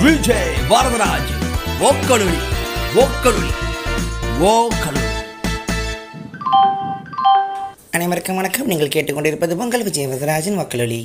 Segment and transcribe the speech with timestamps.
[0.00, 1.30] விஜய் வரதராஜ்
[1.82, 2.38] ஓக்கலுளி
[3.02, 3.50] ஓக்கலுளி
[4.48, 5.02] ஓக்கலுளி
[7.94, 11.02] அனைவருக்கும் வணக்கம் நீங்கள் கேட்டுக்கொண்டிருப்பது பொங்கல் விஜய் வரதராஜன் வக்கலொலி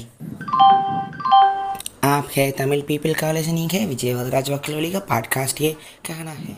[2.10, 5.72] आप है तमिल पीपल का लिसनिंग है विजय वदराज वकलोली का पॉडकास्ट ये
[6.06, 6.54] कहना है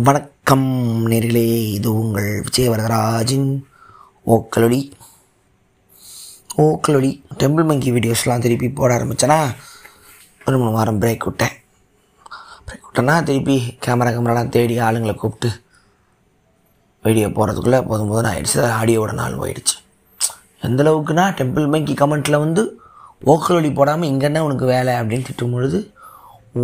[0.00, 0.66] வணக்கம்
[1.10, 3.48] நேர்களே இது உங்கள் விஜய் வரதராஜின்
[4.26, 4.80] ஓக்கலொலி
[6.60, 7.10] ஓக்கலொலி
[7.40, 9.40] டெம்பிள் மங்கி வீடியோஸ்லாம் திருப்பி போட ஆரம்பித்தேன்னா
[10.47, 11.55] ஒரு மூணு வாரம் பிரேக் விட்டேன்.
[12.65, 15.49] பிரேக் விட்டேன்னா திருப்பி கேமரா கேமராலாம் தேடி ஆளுங்களை கூப்பிட்டு
[17.05, 19.75] வீடியோ போகிறதுக்குள்ளே போதும் போதும் ஆகிடுச்சு ஆடியோட நாள் போயிடுச்சு.
[20.67, 22.63] எந்த அளவுக்குனா டெம்பிள் மைக்கி கமெண்ட்டில் வந்து
[23.33, 25.79] ஓக்கல் வழி போடாமல் இங்கே என்ன உனக்கு வேலை அப்படின்னு திட்டும் பொழுது
[26.57, 26.61] ஓ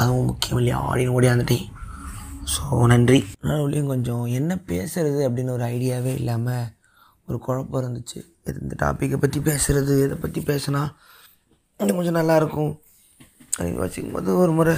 [0.00, 0.78] அதுவும் முக்கியம் இல்லையா?
[0.90, 1.66] ஆடின்னு ஓடியாந்துட்டேன்
[2.54, 2.62] ஸோ
[2.92, 3.20] நன்றி.
[3.48, 6.66] நடுவுலையும் கொஞ்சம் என்ன பேசுகிறது அப்படின்னு ஒரு ஐடியாவே இல்லாமல்
[7.28, 8.18] ஒரு குழப்பம் இருந்துச்சு.
[8.64, 10.82] இந்த டாப்பிக்கை பற்றி பேசுகிறது எதை பற்றி பேசுனா
[11.80, 12.72] இன்னும் கொஞ்சம் நல்லாயிருக்கும்
[13.56, 14.74] அப்படின்னு வச்சுக்கும் போது ஒரு முறை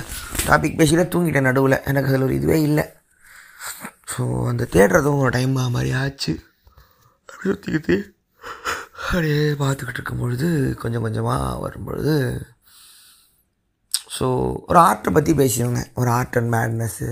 [0.48, 1.84] டாபிக் பேசிட்டே தூங்கிட்டேன் நடுவில்.
[1.90, 2.84] எனக்கு அதில் ஒரு இதுவே இல்லை.
[4.12, 6.32] ஸோ அந்த தேடுறதும் ஒரு டைம் மாதிரி ஆச்சு.
[7.28, 7.96] அப்படி சுற்றிக்கிட்டு
[9.02, 10.48] அப்படியே பார்த்துக்கிட்டு இருக்கும் பொழுது
[10.82, 12.14] கொஞ்சம் கொஞ்சமாக வரும்பொழுது
[14.16, 14.26] ஸோ
[14.70, 15.90] ஒரு ஆர்ட்டை பற்றி பேசியிருந்தேன்.
[16.00, 17.08] ஒரு ஆர்ட் அண்ட் மேட்னஸ்ஸு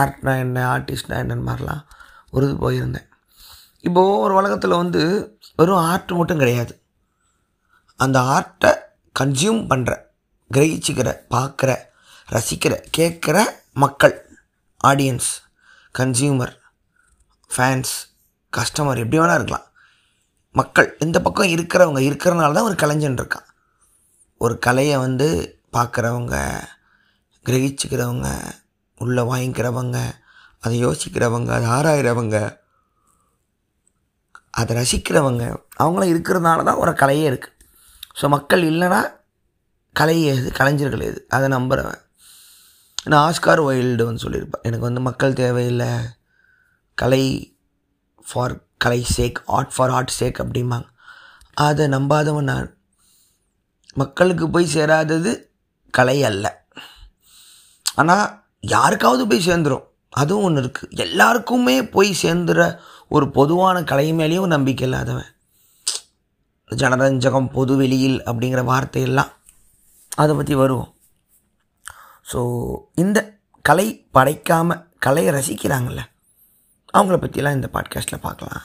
[0.00, 1.82] ஆர்ட்னா என்ன ஆர்டிஸ்ட்னா என்னன்னு மாதிரிலாம்
[2.34, 3.08] ஒரு இது போயிருந்தேன்.
[3.88, 5.02] இப்போது ஒரு உலகத்தில் வந்து
[5.58, 6.72] வெறும் ஆர்ட் மட்டும் கிடையாது.
[8.04, 8.72] அந்த ஆர்ட்டை
[9.20, 9.92] கன்சியூம் பண்ணுற
[10.50, 11.70] கிரகிச்சிக்கிற பார்க்குற
[12.28, 13.38] ரசிக்கிற கேட்குற
[13.74, 14.16] மக்கள்
[14.80, 15.30] ஆடியன்ஸ்
[15.94, 16.54] கன்சியூமர்
[17.50, 17.92] ஃபேன்ஸ்
[18.52, 19.66] கஸ்டமர் எப்படி வேணால் இருக்கலாம்.
[20.54, 23.46] மக்கள் இந்த பக்கம் இருக்கிறவங்க இருக்கிறனால தான் ஒரு கலைஞன் இருக்கான்.
[24.40, 25.28] ஒரு கலையை வந்து
[25.72, 26.36] பார்க்குறவங்க
[27.46, 28.28] கிரகிச்சுக்கிறவங்க
[29.00, 29.98] உள்ளே வாங்கிக்கிறவங்க
[30.62, 32.36] அதை யோசிக்கிறவங்க அதை ஆராயிறவங்க
[34.50, 35.44] அதை ரசிக்கிறவங்க
[35.82, 37.57] அவங்களாம் இருக்கிறதுனால தான் ஒரு கலையே இருக்குது
[38.20, 39.00] ஸோ மக்கள் இல்லைன்னா
[39.96, 42.02] கலை எது கலைஞர்கள் எது அதை நம்புகிறவன்
[43.10, 45.90] நான் ஆஸ்கார் வைல்டு வந்து சொல்லியிருப்பேன் எனக்கு வந்து மக்கள் தேவையில்லை.
[46.98, 47.24] கலை
[48.26, 48.54] for
[48.84, 50.88] Kalai sake art for art sake அப்படிம்பாங்க.
[51.66, 52.68] அதை நம்பாதவன் நான்.
[53.94, 55.32] மக்களுக்கு போய் சேராதது
[55.94, 56.46] கலை அல்ல.
[58.00, 58.26] ஆனால்
[58.74, 59.86] யாருக்காவது போய் சேர்ந்துடும்
[60.20, 62.60] அதுவும் ஒன்று இருக்குது எல்லாருக்குமே போய் சேர்ந்துற
[63.08, 65.30] ஒரு பொதுவான கலை மேலேயும் நம்பிக்கை இல்லாதவன்.
[66.70, 69.30] ஜனரஞ்சகம் பொது வெளியில் அப்படிங்கிற வார்த்தையெல்லாம்
[70.16, 70.90] அதை பற்றி வருவோம்.
[72.32, 72.40] ஸோ
[72.94, 73.18] இந்த
[73.62, 76.02] கலை படைக்காமல் கலையை ரசிக்கிறாங்கல்ல
[76.94, 78.62] அவங்கள பற்றிலாம் இந்த பாட்காஸ்ட்டில் பார்க்கலாம்.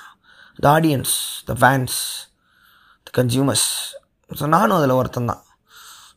[0.60, 1.16] The audience
[1.46, 1.98] the fans
[3.04, 3.68] the consumers
[4.40, 5.44] so நானும் அதில் ஒருத்தன் தான்.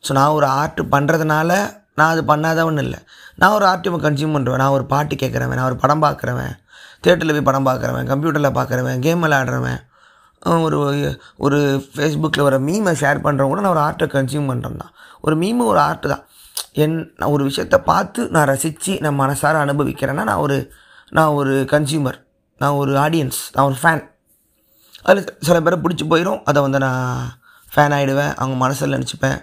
[0.07, 1.51] ஸோ நான் ஒரு ஆர்ட் பண்ணுறதுனால
[1.99, 2.99] நான் அது பண்ணாதவன் இல்லை.
[3.37, 6.55] நான் ஒரு ஆர்ட் கன்சியூம் பண்ணுறேன் நான் ஒரு பாட்டு கேட்குறவன் நான் ஒரு படம் பார்க்குறவன்
[7.05, 9.81] தேட்டரில் போய் படம் பார்க்குறவன் கம்ப்யூட்டரில் பார்க்குறவன் கேம் விளையாடுறவன்
[10.67, 10.79] ஒரு
[11.47, 11.59] ஒரு
[11.95, 14.93] ஃபேஸ்புக்கில் வர மீமை ஷேர் பண்ணுறவங்க கூட நான் ஒரு ஆர்ட்டை கன்சியூம் பண்ணுறேன் தான்
[15.27, 16.25] ஒரு மீமு ஒரு ஆர்ட்டு தான்.
[16.83, 20.59] என் நான் ஒரு விஷயத்தை பார்த்து நான் ரசித்து நான் மனசார அனுபவிக்கிறேன்னா நான் ஒரு
[21.17, 22.19] நான் ஒரு கன்சியூமர்
[22.61, 24.03] நான் ஒரு ஆடியன்ஸ் நான் ஒரு ஃபேன்
[25.09, 27.33] அதில் சில பேரை பிடிச்சி போயிடும் அதை வந்து நான்
[27.73, 29.39] ஃபேன் ஆகிடுவேன் அவங்க மனசில் நினச்சிப்பேன்.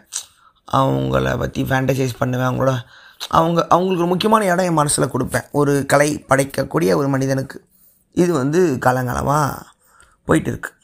[0.67, 2.47] அவங்கள பற்றி ஃபேண்டசைஸ் பண்ணுவேன்.
[2.49, 2.73] அவங்களோட
[3.37, 5.45] அவங்க அவங்களுக்கு ஒரு முக்கியமான இடம் என் மனசில் கொடுப்பேன்.
[5.59, 7.57] ஒரு கலை படைக்கக்கூடிய ஒரு மனிதனுக்கு.
[8.23, 9.61] இது வந்து காலங்காலமாக
[10.27, 10.79] போயிட்டு இருக்குது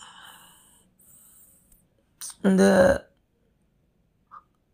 [2.44, 2.63] இந்த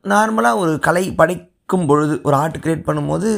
[0.03, 3.29] நார்மலாக ஒரு கலை படைக்கும் பொழுது ஒரு ஆர்ட் க்ரியேட் பண்ணும்போது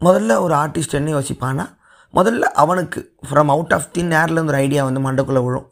[0.00, 1.66] முதல்ல ஒரு ஆர்டிஸ்ட் என்ன யோசிப்பான்னா
[2.14, 5.66] முதல்ல அவனுக்கு ஃப்ரம் அவுட் ஆஃப் தின் ஏர்லேருந்து ஒரு ஐடியா வந்து மண்டக்குள்ளே விழும்.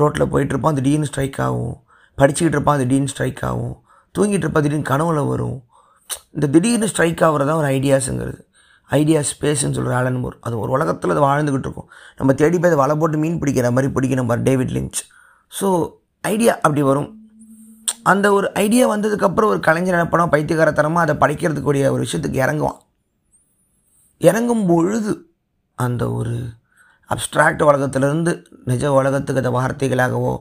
[0.00, 1.74] ரோட்டில் போயிட்டுருப்பான் திடீர்னு ஸ்ட்ரைக் ஆகும்.
[2.18, 3.76] படிச்சுக்கிட்டு இருப்பான் திடீர்னு ஸ்ட்ரைக் ஆகும்.
[4.14, 5.58] தூங்கிட்டு இருப்பான் திடீர்னு கனவுல வரும்.
[6.34, 8.40] இந்த திடீர்னு ஸ்ட்ரைக் ஆகிறது தான் ஒரு ஐடியாஸுங்கிறது
[8.90, 10.36] ஐடியா ஸ்பேஸ்ன்னு சொல்கிற ஆலன் மூர்.
[10.40, 11.88] அது ஒரு உலகத்தில் அது வாழ்ந்துக்கிட்டு இருக்கும்.
[12.18, 15.00] நம்ம தேடி போய் அதை வலை போட்டு மீன் பிடிக்கிற மாதிரி பிடிக்கணும் நம்ம டேவிட் லிஞ்ச்
[15.60, 15.68] ஸோ
[16.32, 17.08] ஐடியா அப்படி வரும்.
[18.02, 22.78] அந்த ஒரு ஐடியா வந்ததுக்கப்புறம் ஒரு கலைஞர் என்ன பைத்தியகாரத்தனமாக அதை படைக்கிறதுக்கூடிய ஒரு விஷயத்துக்கு இறங்குவான்.
[24.20, 25.12] இறங்கும் பொழுது
[25.78, 26.34] அந்த ஒரு
[27.10, 28.32] அப்ட்ராக்ட் உலகத்திலேருந்து
[28.64, 30.34] நிஜ உலகத்துக்கு அந்த வார்த்தைகளாகவோ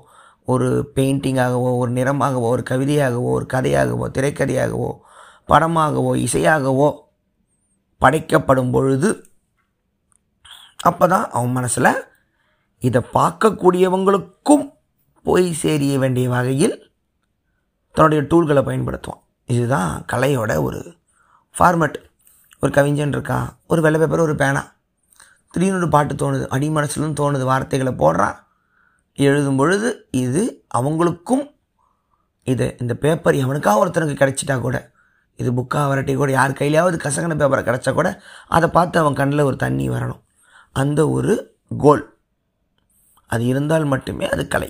[0.46, 4.90] ஒரு பெயிண்டிங்காகவோ ஒரு நிறமாகவோ ஒரு கவிதையாகவோ ஒரு கதையாகவோ திரைக்கதையாகவோ
[5.50, 6.90] படமாகவோ இசையாகவோ
[8.02, 9.10] படைக்கப்படும் பொழுது
[10.84, 11.92] அப்போ தான் அவன் மனசில்
[12.82, 14.66] இதை பார்க்கக்கூடியவங்களுக்கும்
[15.28, 16.76] போய் சேரிய வேண்டிய வகையில்
[17.96, 19.24] தன்னுடைய டூல்களை பயன்படுத்துவான்.
[19.54, 20.80] இதுதான் கலையோட ஒரு
[21.58, 21.98] ஃபார்மெட்
[22.62, 24.64] ஒரு கவிஞன் இருக்கான் ஒரு வெள்ளை பேப்பர் ஒரு பேனா.
[25.52, 28.38] திடீர்னு ஒரு பாட்டு தோணுது அடி மனசுலும் தோணுது வார்த்தைகளை போடுறான்
[29.14, 30.42] எழுதும் பொழுது இது
[30.78, 31.46] அவங்களுக்கும்
[32.44, 34.78] இது இந்த பேப்பர் எவனுக்காக ஒருத்தனுக்கு கிடச்சிட்டா கூட
[35.36, 38.10] இது புக்காக வரட்டி கூட யார் கையிலையாவது கசங்கின பேப்பரை கிடச்சா கூட
[38.48, 40.22] அதை பார்த்து அவன் கண்ணில் ஒரு தண்ணி வரணும்.
[40.72, 41.34] அந்த ஒரு
[41.78, 42.04] கோல்
[43.28, 44.70] அது இருந்தால் மட்டுமே அது கலை.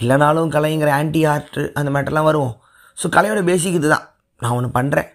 [0.00, 2.54] இல்லைனாலும் கலைங்கிற ஆன்டி ஆர்ட் அந்த மேட்டர்லாம் வருவோம்.
[2.98, 4.06] ஸோ கலையோட பேசிக் இது தான்
[4.40, 5.10] நான் ஒன்று பண்ணுறேன்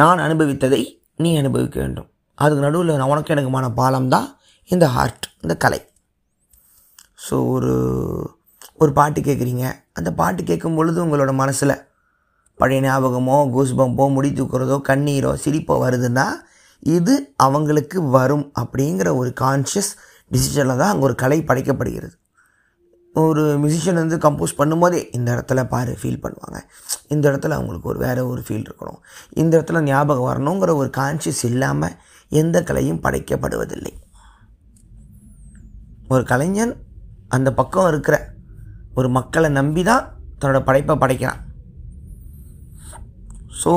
[0.00, 0.82] நான் அனுபவித்ததை
[1.22, 2.08] நீ அனுபவிக்க வேண்டும்.
[2.42, 4.28] அதுக்கு நடுவில் நான் உனக்கு எனக்குமான பாலம் தான்
[4.70, 5.80] இந்த ஹார்ட் இந்த கலை.
[7.26, 7.72] ஸோ ஒரு
[8.82, 9.64] ஒரு பாட்டு கேட்குறீங்க
[9.98, 11.74] அந்த பாட்டு கேட்கும் பொழுது உங்களோட மனசில்
[12.60, 16.26] பழைய ஞாபகமோ கூஸ்பம்போ முடி தூக்குறதோ கண்ணீரோ சிரிப்போ வருதுன்னா
[16.82, 17.14] இது
[17.46, 19.92] அவங்களுக்கு வரும் அப்படிங்கிற ஒரு கான்ஷியஸ்
[20.30, 22.14] டிசிஷனில் தான் அங்கே ஒரு கலை படைக்கப்படுகிறது.
[23.14, 26.58] ஒரு மியூசிஷியன் வந்து கம்போஸ் பண்ணும்போதே இந்த இடத்துல பாரு ஃபீல் பண்ணுவாங்க.
[27.08, 29.00] இந்த இடத்துல அவங்களுக்கு ஒரு வேறு ஒரு ஃபீல் இருக்கணும்.
[29.42, 31.96] இந்த இடத்துல ஞாபகம் வரணுங்கிற ஒரு கான்ஷியஸ் இல்லாமல்
[32.28, 33.92] எந்த கலையும் படைக்கப்படுவதில்லை.
[36.08, 36.74] ஒரு கலைஞன்
[37.28, 38.16] அந்த பக்கம் இருக்கிற
[38.94, 40.06] ஒரு மக்களை நம்பி தான்
[40.40, 41.40] தன்னோட படைப்பை படைக்கிறான்.
[43.62, 43.72] ஸோ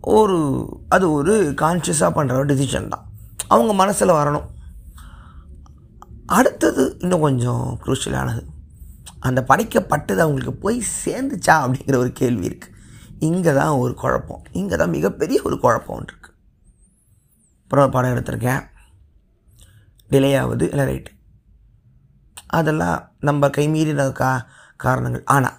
[0.00, 0.38] ஒரு
[0.88, 3.04] அது ஒரு கான்ஷியஸாக பண்ணுற ஒரு டிசிஷன் தான்.
[3.48, 4.46] அவங்க மனசில் வரணும்.
[6.38, 8.42] அடுத்தது இன்னும் கொஞ்சம் குரூஷியலானது
[9.26, 12.78] அந்த படைக்கப்பட்டது அவங்களுக்கு போய் சேர்ந்துச்சா அப்படிங்கிற ஒரு கேள்வி இருக்குது
[13.28, 14.44] இங்கே தான் ஒரு குழப்பம்.
[14.60, 16.36] இங்கே தான் மிகப்பெரிய ஒரு குழப்பம் ஒன்று இருக்குது
[17.62, 18.62] அப்புறம் படம் எடுத்திருக்கேன்.
[20.12, 21.12] டிலே ஆகுது இல்லை ரைட்டு
[22.58, 22.98] அதெல்லாம்
[23.28, 24.30] நம்ம கைமீறின கா
[24.84, 25.24] காரணங்கள்.
[25.34, 25.58] ஆனால்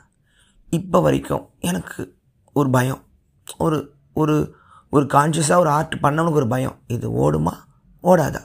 [0.70, 2.02] இப்போ வரைக்கும் எனக்கு
[2.60, 3.02] ஒரு பயம்.
[3.66, 3.78] ஒரு
[4.22, 4.36] ஒரு
[4.96, 6.76] ஒரு கான்ஷியஸாக ஒரு ஆர்ட் பண்ணவனுக்கு ஒரு பயம்.
[6.96, 7.56] இது ஓடுமா?
[8.04, 8.42] ஓடாதா?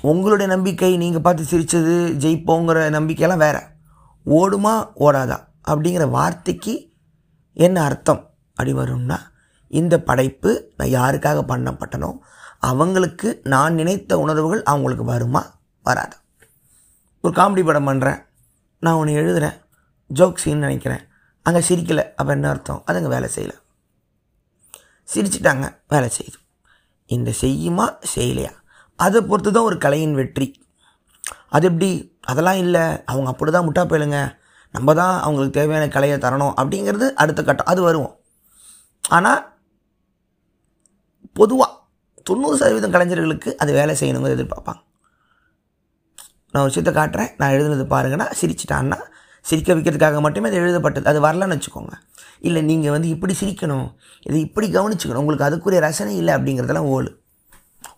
[0.00, 3.60] உங்களுடைய நம்பிக்கை நீங்கள் பார்த்து சிரித்தது ஜெயிப்போங்கிற நம்பிக்கையெல்லாம் வேறு.
[4.26, 5.38] ஓடுமா ஓடாதா?
[5.68, 6.92] அப்படிங்கிற வார்த்தைக்கு
[7.52, 9.18] என்ன அர்த்தம் அப்படி வரும்னா
[9.68, 12.18] இந்த படைப்பு நான் யாருக்காக பண்ணப்பட்டனோ
[12.58, 16.16] அவங்களுக்கு நான் நினைத்த உணர்வுகள் அவங்களுக்கு வருமா வராதா?
[17.20, 18.26] ஒரு காமெடி படம் பண்ணுறேன்
[18.80, 19.62] நான் ஒன்று எழுதுகிறேன்
[20.14, 21.00] ஜோக் நினைக்கிறேன்.
[21.42, 22.14] அங்கே சிரிக்கலை.
[22.14, 22.82] அப்போ என்ன அர்த்தம்?
[22.84, 23.62] அது அங்கே வேலை செய்யலை.
[25.14, 25.74] சிரிச்சிட்டாங்க.
[25.88, 26.36] வேலை செய்யுது.
[27.06, 27.96] இந்த செய்யுமா?
[28.14, 28.50] செய்யலையா?
[28.96, 30.62] அதை பொறுத்து தான் ஒரு கலையின் வெற்றி.
[31.48, 32.18] அது எப்படி?
[32.20, 33.04] அதெல்லாம் இல்லை.
[33.04, 34.38] அவங்க அப்படி தான் முட்டா போயிடுங்க
[34.70, 37.66] நம்ம தான் அவங்களுக்கு தேவையான கலையை தரணும் அப்படிங்கிறது அடுத்த கட்டம்.
[37.66, 38.20] அது வருவோம்.
[39.04, 39.52] ஆனால்
[41.32, 41.82] பொதுவாக
[42.22, 44.80] தொண்ணூறு சதவீதம் கலைஞர்களுக்கு அது வேலை செய்யணுங்கிறது எதிர்பார்ப்பாங்க.
[46.50, 47.30] நான் ஒரு விஷயத்தை காட்டுறேன்.
[47.36, 48.98] நான் எழுதுனது பாருங்கன்னா சிரிச்சிட்டான்னா
[49.42, 51.06] சிரிக்க வைக்கிறதுக்காக மட்டுமே அது எழுதப்பட்டது.
[51.06, 51.94] அது வரலன்னு வச்சுக்கோங்க.
[52.40, 53.94] இல்லை நீங்கள் வந்து இப்படி சிரிக்கணும்.
[54.22, 55.22] இதை இப்படி கவனிச்சுக்கணும்.
[55.24, 57.10] உங்களுக்கு அதுக்குரிய ரசனை இல்லை அப்படிங்கிறதெல்லாம் ஓலு.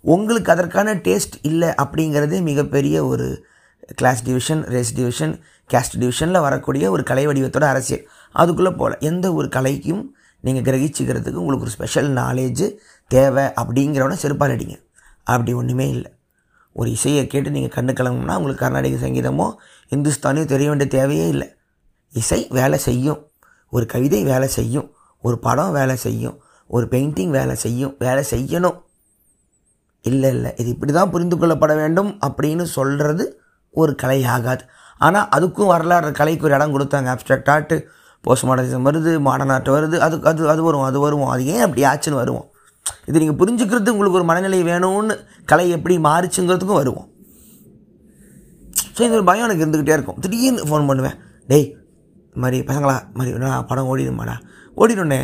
[0.01, 3.47] உங்களுக்கு அதற்கான டேஸ்ட் இல்லை அப்படிங்கிறதே மிகப்பெரிய ஒரு
[3.95, 5.41] class division race division
[5.73, 8.09] caste டிவிஷனில் வரக்கூடிய ஒரு கலை வடிவத்தோட அரசியல்.
[8.33, 10.03] அதுக்குள்ளே போகல எந்த ஒரு கலைக்கும்
[10.41, 12.75] நீங்கள் கிரகிச்சிக்கிறதுக்கு உங்களுக்கு ஒரு ஸ்பெஷல் நாலேஜு
[13.09, 14.77] தேவை அப்படிங்கிறவன செருப்பால் அடிங்க
[15.25, 16.11] அப்படி ஒன்றுமே இல்லை.
[16.73, 19.55] ஒரு இசையை கேட்டு நீங்கள் கண்ணு கிளம்புனா உங்களுக்கு கர்நாடக சங்கீதமோ
[19.91, 21.55] இந்துஸ்தானியோ தெரிய வேண்டிய தேவையே இல்லை.
[22.13, 23.31] இசை வேலை செய்யும்.
[23.71, 24.95] ஒரு கவிதை வேலை செய்யும்.
[25.21, 26.41] ஒரு படம் வேலை செய்யும்.
[26.67, 27.97] ஒரு பெயிண்டிங் வேலை செய்யும்.
[27.99, 28.79] வேலை செய்யணும்.
[30.11, 33.25] இல்லை இல்லை இது இப்படி தான் புரிந்து கொள்ளப்பட வேண்டும் அப்படின்னு சொல்கிறது
[33.81, 34.65] ஒரு கலை ஆகாது
[35.07, 37.09] ஆனால் அதுக்கும் வரலாறு கலைக்கு ஒரு இடம் கொடுத்தாங்க.
[37.15, 37.77] அப்ட்ராக்ட் ஆர்ட்டு
[38.25, 41.83] போஸ்ட் மாடர்னிசம் வருது மாடர்ன் ஆர்ட் வருது அது அது அது வரும் அது வருவோம் அது ஏன் அப்படி
[41.91, 42.47] ஆச்சுன்னு வருவோம்.
[43.09, 45.15] இது நீங்கள் புரிஞ்சுக்கிறது உங்களுக்கு ஒரு மனநிலை வேணும்னு
[45.51, 47.09] கலை எப்படி மாறிச்சுங்கிறதுக்கும் வருவோம்.
[48.97, 50.19] ஸோ இந்த ஒரு பயம் எனக்கு இருந்துக்கிட்டே இருக்கும்.
[50.25, 51.19] திடீர்னு ஃபோன் பண்ணுவேன்.
[51.51, 51.69] டேய்
[52.31, 54.37] இது மாதிரி பசங்களா மாதிரி நான் படம் ஓடிடுமாடா.
[54.81, 55.21] ஓடிடும்னே.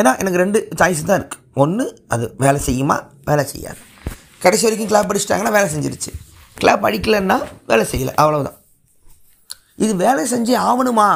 [0.00, 1.84] ஏன்னா எனக்கு ரெண்டு சாய்ஸ் தான் இருக்குது ஒன்று
[2.14, 2.98] அது வேலை செய்யுமா?
[3.30, 3.80] வேலை செய்யாது.
[4.44, 6.10] கடைசி வரைக்கும் கிளாப் அடிச்சிட்டாங்கன்னா வேலை செஞ்சிருச்சு.
[6.60, 7.36] கிளாப் அடிக்கலைன்னா
[7.70, 8.12] வேலை செய்யலை.
[8.22, 8.56] அவ்வளோதான்
[9.84, 11.08] இது வேலை செஞ்சே ஆகணுமா?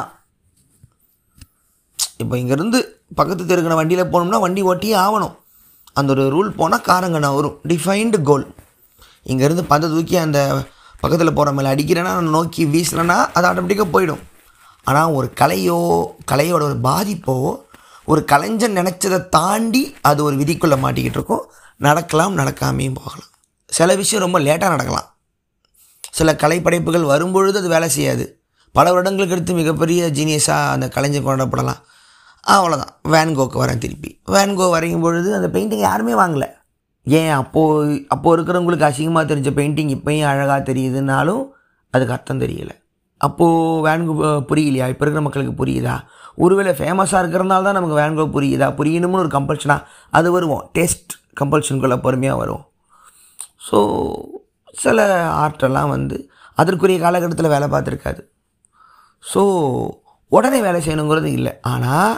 [2.21, 2.79] இப்போ இங்கேருந்து
[3.19, 5.33] பக்கத்து தெருக்கின வண்டியில் போகணும்னா வண்டி ஓட்டியே ஆகணும்.
[5.99, 7.57] அந்த ஒரு ரூல் போனால் காரங்கண்ணா வரும்.
[7.69, 8.45] டிஃபைன்டு கோல்
[9.31, 10.39] இங்கேருந்து பந்தை தூக்கி அந்த
[11.01, 14.23] பக்கத்தில் போகிற மேலே அடிக்கிறேன்னா நோக்கி வீசலைன்னா அது ஆட்டோமேட்டிக்காக போயிடும்.
[14.87, 15.77] ஆனால் ஒரு கலையோ
[16.31, 17.35] கலையோட ஒரு பாதிப்போ
[18.11, 21.45] ஒரு கலைஞன் நினச்சதை தாண்டி அது ஒரு விதிக்குள்ளே மாட்டிக்கிட்டு இருக்கும்.
[21.77, 23.31] நடக்கலாம் நடக்காமையும் போகலாம்.
[23.65, 25.09] சில விஷயம் ரொம்ப லேட்டாக நடக்கலாம்.
[26.11, 28.41] சில கலைப்படைப்புகள் வரும்பொழுது அது வேலை செய்யாது.
[28.71, 31.81] பல வருடங்களுக்கு அடுத்து மிகப்பெரிய ஜீனியஸாக அந்த கலைஞர் கொண்டாடப்படலாம்.
[32.47, 34.21] அவ்வளோதான் வேன்கோக்கு வரேன் திருப்பி.
[34.27, 36.49] வேன்கோ வரையும் பொழுது அந்த பெயிண்டிங் யாருமே வாங்கலை.
[37.03, 41.43] ஏன் அப்போது அப்போது இருக்கிறவங்களுக்கு அசிங்கமாக தெரிஞ்ச பெயிண்டிங் இப்போயும் அழகாக தெரியுதுனாலும்
[41.89, 42.75] அதுக்கு அர்த்தம் தெரியலை.
[43.17, 44.87] அப்போது வேன்கோ புரியலையா?
[44.87, 46.03] இப்போ இருக்கிற மக்களுக்கு புரியுதா?
[46.43, 48.67] ஒருவேளை ஃபேமஸாக இருக்கிறதுனால தான் நமக்கு வேன்கோ புரியுதா?
[48.79, 49.85] புரியணும்னு ஒரு கம்பல்ஷனாக
[50.17, 50.63] அது வருவோம்.
[50.77, 52.63] டேஸ்ட் கம்பல்ஷனுக்குள்ளே பொறுமையாக வரும்
[53.67, 53.79] ஸோ
[54.83, 54.99] சில
[55.43, 56.17] ஆர்ட்டெல்லாம் வந்து
[56.61, 58.21] அதற்குரிய காலகட்டத்தில் வேலை பார்த்துருக்காது.
[59.23, 59.41] ஸோ
[60.31, 61.53] உடனே வேலை செய்யணுங்கிறது இல்லை.
[61.73, 62.13] ஆனால்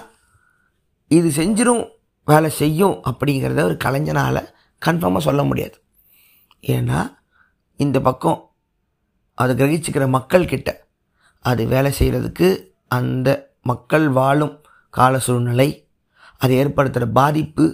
[1.12, 1.84] இது செஞ்சிடும்
[2.28, 4.42] வேலை செய்யும் அப்படிங்கிறத ஒரு கலைஞனால்
[4.82, 5.78] கன்ஃபார்மாக சொல்ல முடியாது.
[6.76, 7.00] ஏன்னா
[7.80, 8.40] இந்த பக்கம்
[9.42, 10.70] அதை கிரகிச்சுக்கிற மக்கள்கிட்ட
[11.46, 12.48] அது வேலை செய்கிறதுக்கு
[12.98, 13.30] அந்த
[13.72, 14.56] மக்கள் வாழும்
[14.98, 15.70] கால சூழ்நிலை
[16.44, 17.66] அது ஏற்படுத்துகிற பாதிப்பு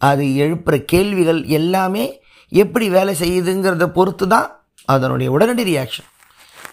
[0.00, 2.04] அது எழுப்புகிற கேள்விகள் எல்லாமே
[2.62, 4.48] எப்படி வேலை செய்யுதுங்கிறத பொறுத்து தான்
[4.84, 6.08] அதனுடைய உடனடி ரியாக்ஷன்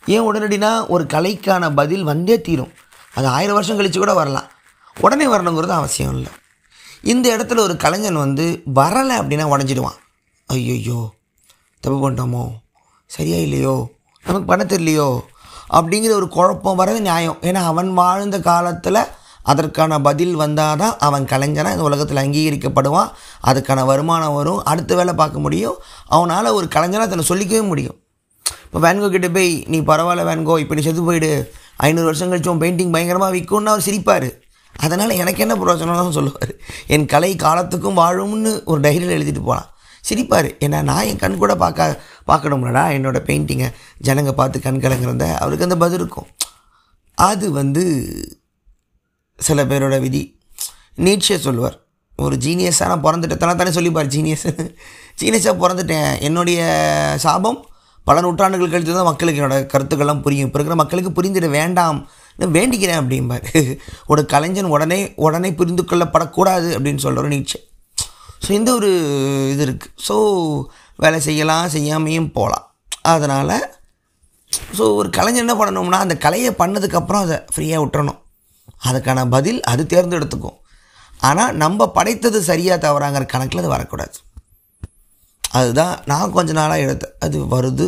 [0.05, 2.71] ஏன் உடனடினா ஒரு கலைக்கான பதில் வந்தே தீரும்.
[3.13, 4.47] அது ஆயிரம் வருஷம் கழித்து கூட வரலாம்.
[4.99, 6.31] உடனே வரணுங்கிறது அவசியம் இல்லை.
[7.01, 9.99] இந்த இடத்துல ஒரு கலைஞன் வந்து வரலை அப்படின்னா உடஞ்சிடுவான்.
[10.45, 10.99] ஐயோ
[11.83, 12.43] தப்பு பண்ணிட்டோமோ?
[13.05, 13.75] சரியா இல்லையோ?
[14.23, 15.09] நமக்கு பண்ண தெரியலையோ?
[15.77, 17.37] அப்படிங்கிற ஒரு குழப்பம் வர்றது நியாயம்.
[17.49, 19.01] ஏன்னா அவன் வாழ்ந்த காலத்தில்
[19.51, 23.09] அதற்கான பதில் வந்தால் தான் அவன் கலைஞனாக இந்த உலகத்தில் அங்கீகரிக்கப்படுவான்
[23.49, 25.77] அதுக்கான வருமானம் வரும் அடுத்த வேலை பார்க்க முடியும்.
[26.15, 27.97] அவனால் ஒரு கலைஞனாக தன்னை சொல்லிக்கவே முடியும்.
[28.65, 31.31] இப்போ வேன்கோ கிட்டே போய் நீ பரவாயில்ல வேன்கோ இப்போ நீ செத்து போயிடு.
[31.87, 34.29] ஐநூறு வருஷம் கழிச்சு உன் பெயிண்டிங் பயங்கரமாக விற்கும்னு அவர் சிரிப்பார்.
[34.75, 36.51] அதனால் எனக்கு என்ன பிரயோஜனம் சொல்லுவார்.
[36.95, 39.67] என் கலை காலத்துக்கும் வாழும்னு ஒரு டைரியில் எழுதிட்டு போகலாம்
[40.09, 40.49] சிரிப்பார்.
[40.65, 41.89] ஏன்னா நான் என் கண் கூட பார்க்க
[42.29, 43.69] பார்க்கணும்லடா என்னோடய பெயிண்டிங்கை
[44.07, 46.29] ஜனங்க பார்த்து கண்கலங்கிறத அவருக்கு அந்த பதில் இருக்கும்.
[47.17, 47.83] அது வந்து
[49.39, 50.23] சில பேரோட விதி.
[51.05, 51.77] நீட்சே சொல்லுவார்
[52.25, 54.47] ஒரு ஜீனியஸாக நான் பிறந்துட்டேன் தானே தானே சொல்லிப்பார் ஜீனியஸ்
[55.21, 56.09] ஜீனியஸாக பிறந்துட்டேன்.
[56.27, 56.61] என்னுடைய
[57.25, 57.59] சாபம்
[58.09, 60.47] பல நூற்றாண்டுகள் கழித்து தான் மக்களுக்கு என்னோட கருத்துக்கள்லாம் புரியும்.
[60.47, 61.99] இப்போ இருக்கிற மக்களுக்கு புரிந்துட வேண்டாம்.
[62.57, 63.45] வேண்டிக்கிறேன் அப்படிம்பார்.
[64.11, 67.59] ஒரு கலைஞன் உடனே உடனே புரிந்து கொள்ளப்படக்கூடாது அப்படின்னு சொல்கிற நீட்சே.
[68.43, 68.89] ஸோ இந்த ஒரு
[69.53, 70.15] இது இருக்குது ஸோ
[71.03, 72.65] வேலை செய்யலாம் செய்யாமையும் போகலாம்
[73.13, 73.55] அதனால்
[74.77, 78.19] ஸோ ஒரு கலைஞர் என்ன பண்ணணும்னா அந்த கலையை பண்ணதுக்கப்புறம் அதை ஃப்ரீயாக விட்டுறணும்.
[78.87, 80.57] அதுக்கான பதில் அது தேர்ந்தெடுத்துக்கும்.
[81.29, 84.17] ஆனால் நம்ம படைத்தது சரியாக தவறாங்கிற கணக்கில் அது வரக்கூடாது.
[85.59, 87.87] அதுதான் நான் கொஞ்ச நாளாக எடுத்தேன் அது வருது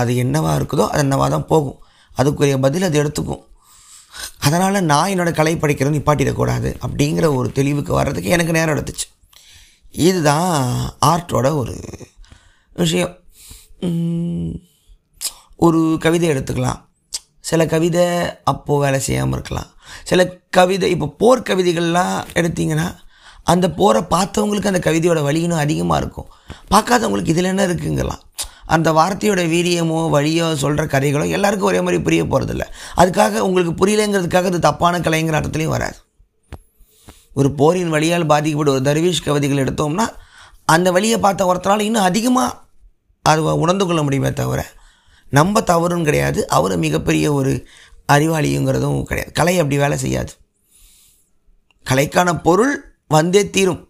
[0.00, 1.78] அது என்னவாக இருக்குதோ அது என்னவாக தான் போகும்.
[2.20, 3.42] அதுக்குரிய பதில் அது எடுத்துக்கும்.
[4.46, 9.06] அதனால் நான் என்னோடய கலை படைக்கிறது நிப்பாட்டிடக்கூடாது அப்படிங்கிற ஒரு தெளிவுக்கு வர்றதுக்கு எனக்கு நேரம் எடுத்துச்சு.
[9.92, 10.54] இதுதான்
[11.06, 11.74] ஆர்ட்டோட ஒரு
[12.82, 13.14] விஷயம்.
[15.66, 16.80] ஒரு கவிதை எடுத்துக்கலாம்.
[17.50, 18.04] சில கவிதை
[18.52, 19.70] அப்போது வேலை செய்யாமல் இருக்கலாம்.
[20.10, 20.20] சில
[20.56, 22.88] கவிதை இப்போ போர் கவிதைகள்லாம் எடுத்திங்கன்னா
[23.52, 26.28] அந்த போரை பார்த்தவங்களுக்கு அந்த கவிதையோட வழியினும் அதிகமாக இருக்கும்.
[26.72, 28.22] பார்க்காதவங்களுக்கு இதில் என்ன இருக்குங்கலாம்.
[28.74, 32.64] அந்த வார்த்தையோட வீரியமோ வழியோ சொல்கிற கதைகளோ எல்லாருக்கும் ஒரே மாதிரி புரிய போகிறதில்ல
[33.02, 35.96] அதுக்காக உங்களுக்கு புரியலைங்கிறதுக்காக அது தப்பான கலைங்கிற அர்த்தத்துலையும் வராது.
[37.34, 40.06] ஒரு போரின் வழியால் பாதிக்கப்படும் ஒரு தர்வீஷ் கவிதைகள் எடுத்தோம்னா
[40.64, 42.58] அந்த வழியை பார்த்த ஒருத்தரால் இன்னும் அதிகமாக
[43.22, 44.60] அதை உணர்ந்து கொள்ள முடியுமே தவிர
[45.30, 46.48] நம்ம தவறுன்னு கிடையாது.
[46.48, 47.66] அவர் மிகப்பெரிய ஒரு
[48.12, 49.32] அறிவாளிங்கிறதும் கிடையாது.
[49.32, 50.32] கலை அப்படி வேலை செய்யாது.
[51.90, 52.74] கலைக்கான பொருள்
[53.08, 53.80] வந்தே தீரும்.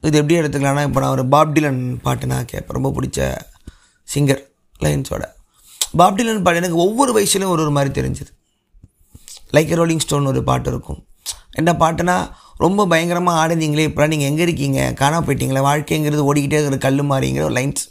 [0.00, 2.76] இது எப்படி எடுத்துக்கலாம்னா இப்போ நான் ஒரு பாப்டிலன் பாட்டு நான் கேட்பேன்.
[2.76, 3.36] ரொம்ப பிடிச்ச
[4.14, 4.42] சிங்கர்
[4.80, 5.24] லைன்ஸோட.
[5.98, 8.32] பாப்டிலன் பாட்டு எனக்கு ஒவ்வொரு வயசுலையும் ஒரு ஒரு மாதிரி தெரிஞ்சுது.
[9.52, 11.00] லைக் ரோலிங் ஸ்டோன் ஒரு பாட்டு இருக்கும்.
[11.60, 12.16] என்ன பாட்டுனா
[12.64, 14.80] ரொம்ப பயங்கரமாக ஆடுனீங்களே இப்போ நீங்கள் எங்கே இருக்கீங்க?
[15.00, 17.82] காணாமல் போயிட்டீங்களே வாழ்க்கைங்கிறது ஓடிக்கிட்டே இருக்கிற கல் மாதிரிங்கிற ஒரு lines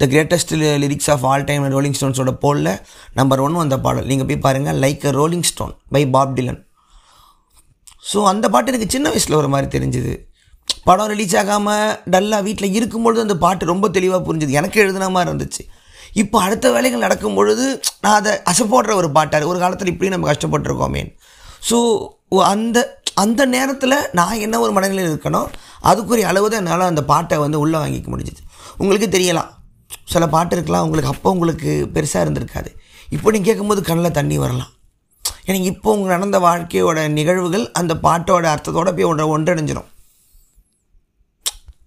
[0.00, 2.72] the greatest lyrics of all time rolling ஸ்டோன்ஸோட போலில்
[3.18, 4.06] நம்பர் ஒன் அந்த பாடல்.
[4.10, 6.60] நீங்கள் போய் பாருங்கள் like a rolling stone by Bob Dylan
[8.10, 10.12] so அந்த பாட்டு எனக்கு சின்ன வயசில் ஒரு மாதிரி தெரிஞ்சுது.
[10.88, 14.56] படம் ரிலீஸ் ஆகாமல் டல்லாக வீட்டில் இருக்கும்பொழுது அந்த பாட்டு ரொம்ப தெளிவாக புரிஞ்சுது.
[14.60, 15.62] எனக்கு எழுதுன மாதிரி இருந்துச்சு.
[16.22, 17.66] இப்போ அடுத்த வேலைகள் நடக்கும் பொழுது
[18.02, 19.46] நான் அதை அசைப்போடுற ஒரு பாட்டார்.
[19.52, 21.02] ஒரு காலத்தில் இப்படி நம்ம கஷ்டப்பட்டிருக்கோமே
[21.68, 21.78] ஸோ
[22.52, 22.78] அந்த
[23.22, 25.48] அந்த நேரத்தில் நான் என்ன ஒரு மனநிலையில் இருக்கணும்
[25.90, 28.44] அதுக்குரிய அளவு தான் என்னால் அந்த பாட்டை வந்து உள்ளே வாங்கிக்க முடிஞ்சிச்சு
[28.82, 29.50] உங்களுக்கு தெரியலாம்.
[30.12, 32.70] சில பாட்டு இருக்கலாம் உங்களுக்கு அப்போ உங்களுக்கு பெருசாக இருந்திருக்காது.
[33.14, 34.70] இப்போ நீங்கள் கேட்கும்போது கண்ணில் தண்ணி வரலாம்.
[35.48, 39.88] எனக்கு இப்போ உங்கள் நடந்த வாழ்க்கையோட நிகழ்வுகள் அந்த பாட்டோட அர்த்தத்தோட போய் ஒன்றை ஒன்றிணைஞ்சிடும்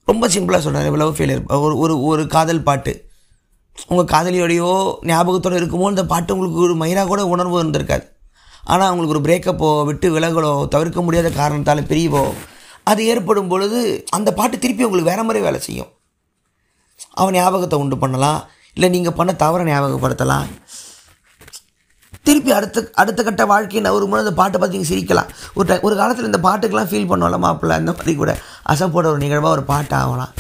[0.10, 2.94] ரொம்ப சிம்பிளாக சொல்கிறேன் லவ் ஃபெயிலியர் ஒரு ஒரு ஒரு காதல் பாட்டு.
[3.92, 4.70] உங்கள் காதலியோடையோ
[5.10, 8.06] ஞாபகத்தோடு இருக்குமோ இந்த பாட்டு உங்களுக்கு ஒரு மயிராக கூட உணர்வு இருந்திருக்காது.
[8.72, 12.24] ஆனால் அவங்களுக்கு ஒரு பிரேக்கப்போ விட்டு விலகலோ தவிர்க்க முடியாத காரணத்தால் பிரியவோ
[12.92, 13.80] அது ஏற்படும் பொழுது
[14.18, 15.92] அந்த பாட்டு திருப்பி உங்களுக்கு வேற மாதிரி வேலை செய்யும்.
[17.20, 18.42] அவன் ஞாபகத்தை உண்டு பண்ணலாம்.
[18.78, 20.48] இல்லை நீங்கள் பண்ண தவறை ஞாபகப்படுத்தலாம்.
[22.28, 23.82] திருப்பி அடுத்த அடுத்த கட்ட வாழ்க்கையை
[24.12, 25.30] முறை அந்த பாட்டை பார்த்து நீங்கள் சிரிக்கலாம்.
[25.58, 28.34] ஒரு டை ஒரு காலத்தில் இந்த பாட்டுக்கெலாம் ஃபீல் பண்ணுவோம்ல மாப்பிள்ள அந்த மாதிரி கூட.
[28.74, 30.34] அசப்போட ஒரு நிகழ்வாக ஒரு பாட்டு ஆகலாம்.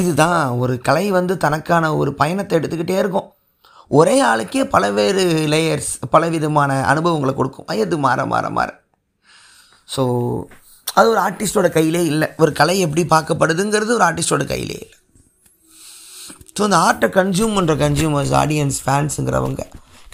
[0.00, 3.28] இதுதான் ஒரு கலை வந்து தனக்கான ஒரு பயணத்தை எடுத்துக்கிட்டே இருக்கும்.
[3.98, 7.66] ஒரே ஆளுக்கே பலவேறு லேயர்ஸ் பலவிதமான அனுபவங்களை கொடுக்கும்.
[7.70, 8.70] வயது மாற மாற மாற.
[9.94, 10.02] ஸோ
[10.98, 12.28] அது ஒரு ஆர்டிஸ்டோட கையிலே இல்லை.
[12.42, 14.98] ஒரு கலை எப்படி பார்க்கப்படுதுங்கிறது ஒரு ஆர்டிஸ்டோட கையிலே இல்லை.
[16.56, 19.62] ஸோ அந்த ஆர்ட்டை கன்சியூம் பண்ணுற கன்சியூமர்ஸ் ஆடியன்ஸ் ஃபேன்ஸுங்கிறவங்க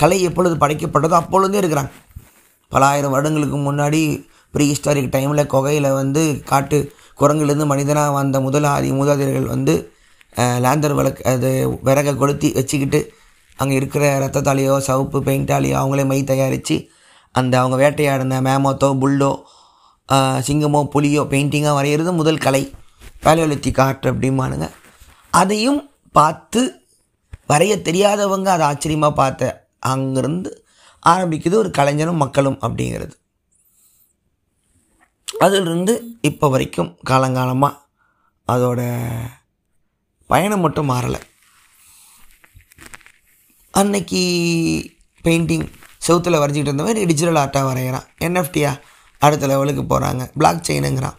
[0.03, 1.93] கலை எப்பொழுது படைக்கப்பட்டதோ அப்பொழுதே இருக்கிறாங்க.
[2.73, 4.03] பல ஆயிரம் வருடங்களுக்கு முன்னாடி
[4.55, 6.79] ப்ரீ ஹிஸ்டாரிக் டைமில் குகையில் வந்து காட்டு
[7.21, 8.91] குரங்குலேருந்து மனிதனாக வந்த முதல் ஆதி
[9.55, 9.75] வந்து
[10.65, 11.49] லேந்தர் விளக்கு அது
[11.87, 13.01] விறகை கொளுத்தி வச்சுக்கிட்டு
[13.61, 16.77] அங்கே இருக்கிற ரத்தத்தாலேயோ சவுப்பு பெயிண்டாலேயோ அவங்களே மை தயாரித்து
[17.35, 19.33] அந்த அவங்க வேட்டையாடின மேமோத்தோ புல்லோ
[20.47, 22.63] சிங்கமோ புலியோ பெயிண்டிங்காக வரைகிறது முதல் கலை.
[23.25, 24.67] Paleolithic art அப்படிம்பானுங்க.
[25.41, 25.81] அதையும்
[26.19, 26.63] பார்த்து
[27.51, 29.53] வரைய தெரியாதவங்க அதை ஆச்சரியமாக பார்த்த
[29.93, 30.51] அங்கேருந்து
[31.03, 33.15] ஆரம்பிக்குது ஒரு கலைஞனும் மக்களும் அப்படிங்கிறது.
[35.29, 35.93] அதிலிருந்து
[36.31, 37.79] இப்போ வரைக்கும் காலங்காலமாக
[38.49, 38.81] அதோட
[40.31, 41.21] பயணம் மட்டும் மாறலை.
[43.81, 44.23] அன்னைக்கு
[45.25, 45.67] பெயிண்டிங்
[46.07, 48.73] செவுத்தில் வரைஞ்சிக்கிட்டு இருந்த மாதிரி டிஜிட்டல் ஆர்ட்டாக வரைகிறான் என்எஃப்டியா
[49.23, 51.17] அடுத்த லெவலுக்கு போகிறாங்க பிளாக் செயினுங்கிறான்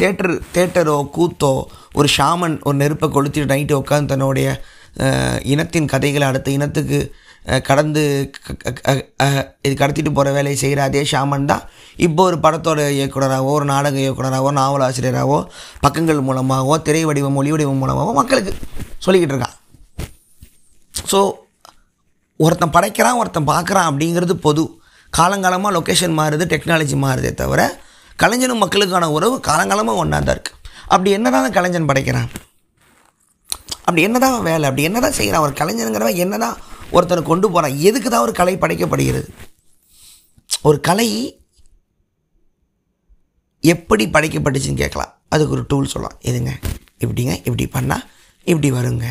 [0.00, 1.52] தேட்டர் தேட்டரோ கூத்தோ
[1.98, 4.48] ஒரு ஷாமன் ஒரு நெருப்பை கொளுத்திட்டு நைட்டு உட்காந்து தன்னுடைய
[5.52, 6.98] இனத்தின் கதைகளை அடுத்த இனத்துக்கு
[7.68, 8.02] கடந்து
[9.66, 11.64] இது கடத்திட்டு போகிற வேலையை செய்கிற அதே ஷாமன் தான்.
[12.06, 15.40] இப்போ ஒரு படத்தோட இயக்குனராகவோ ஒரு நாடக இயக்குனராகவோ நாவல் ஆசிரியராகவோ
[15.84, 18.54] பக்கங்கள் மூலமாகவோ திரை வடிவம் ஒளி வடிவம் மூலமாகவோ மக்களுக்கு
[19.06, 19.56] சொல்லிக்கிட்டு இருக்கான்.
[21.10, 21.20] ஸோ
[22.40, 24.64] ஒருத்தன் படைக்கிறான் ஒருத்தன் பார்க்குறான் அப்படிங்கிறது பொது.
[25.12, 27.60] காலங்காலமாக லொக்கேஷன் மாறுது டெக்னாலஜி மாறுதே தவிர
[28.22, 30.60] கலைஞனும் மக்களுக்கான உறவு காலங்காலமாக ஒன்றா தான் இருக்குது
[30.94, 32.28] அப்படி என்னதான் தான் கலைஞன் படைக்கிறான்?
[33.86, 34.64] அப்படி என்னதான் தான் வேலை?
[34.68, 36.56] அப்படி என்னதான் செய்கிறான் ஒரு கலைஞனுங்கிறவன் என்ன தான்
[36.96, 39.28] ஒருத்தனை கொண்டு போகிறான் எதுக்கு தான் ஒரு கலை படைக்கப்படுகிறது?
[40.68, 41.08] ஒரு கலை
[43.72, 45.12] எப்படி படைக்கப்பட்டுச்சுன்னு கேட்கலாம்.
[45.34, 46.18] அதுக்கு ஒரு டூல் சொல்லலாம்.
[46.30, 46.52] எதுங்க?
[47.04, 48.04] இப்படிங்க இப்படி பண்ணால்
[48.52, 49.06] இப்படி வருங்க.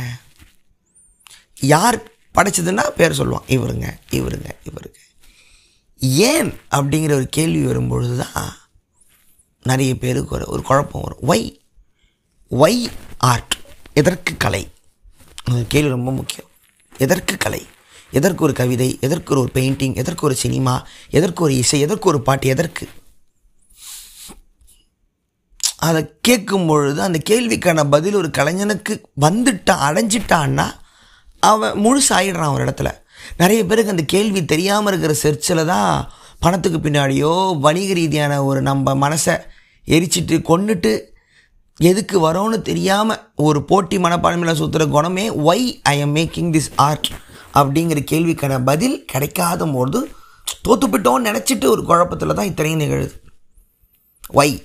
[1.59, 2.03] யார்
[2.35, 3.47] படைச்சதுன்னா பேர் சொல்லுவான்.
[3.47, 4.95] இவருங்க இவருங்க இவருங்க.
[5.99, 8.55] ஏன் அப்படிங்கிற ஒரு கேள்வி வரும்பொழுது தான்
[9.63, 11.21] நிறைய பேருக்கு ஒரு ஒரு குழப்பம் வரும்.
[11.27, 11.59] ஒய்
[12.51, 13.55] ஒய் ஆர்ட்
[13.93, 14.71] எதற்கு கலை?
[15.67, 16.49] கேள்வி ரொம்ப முக்கியம்.
[16.97, 17.67] எதற்கு கலை?
[18.11, 18.97] எதற்கு ஒரு கவிதை?
[19.01, 20.87] எதற்கு ஒரு பெயிண்டிங் எதற்கு ஒரு சினிமா?
[21.09, 21.79] எதற்கு ஒரு இசை?
[21.79, 22.47] எதற்கு ஒரு பாட்டு?
[22.47, 22.89] எதற்கு?
[25.77, 30.81] அதை கேட்கும் பொழுது அந்த கேள்விக்கான பதில் ஒரு கலைஞனுக்கு வந்துட்டான் அடைஞ்சிட்டான்னா
[31.49, 32.89] அவன் முழுசாயிடுறான் ஒரு இடத்துல.
[33.37, 35.91] நிறைய பேருக்கு அந்த கேள்வி தெரியாமல் இருக்கிற செர்ச்சில் தான்
[36.39, 37.31] பணத்துக்கு பின்னாடியோ
[37.65, 39.35] வணிக ரீதியான ஒரு நம்ம மனசை
[39.87, 40.91] எரிச்சிட்டு கொண்டுட்டு
[41.79, 47.07] எதுக்கு வரோன்னு தெரியாமல் ஒரு போட்டி மனப்பான்மையில் சுற்றுற குணமே why I am making this art
[47.59, 49.99] அப்படிங்கிற கேள்விக்கான பதில் கிடைக்காத போது
[50.67, 53.15] தோத்துப்பிட்டோன்னு நினச்சிட்டு ஒரு குழப்பத்தில் தான் இத்தனையும் நிகழுது.
[54.33, 54.55] ஒய்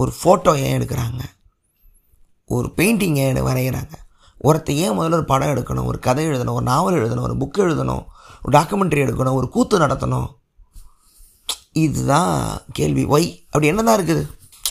[0.00, 1.22] ஒரு ஃபோட்டோ ஏன் எடுக்கிறாங்க?
[2.46, 3.94] ஒரு பெயிண்டிங் ஏன் வரைகிறாங்க?
[4.42, 8.04] ஒருத்தர் ஏன் முதல்ல ஒரு படம் எடுக்கணும் ஒரு கதை எழுதணும் ஒரு நாவல் எழுதணும் ஒரு புக் எழுதணும்
[8.42, 10.28] ஒரு டாக்குமெண்ட்ரி எடுக்கணும் ஒரு கூத்து நடத்தணும்?
[11.72, 13.04] இதுதான் கேள்வி.
[13.04, 14.22] ஒய் அப்படி என்ன தான் இருக்குது?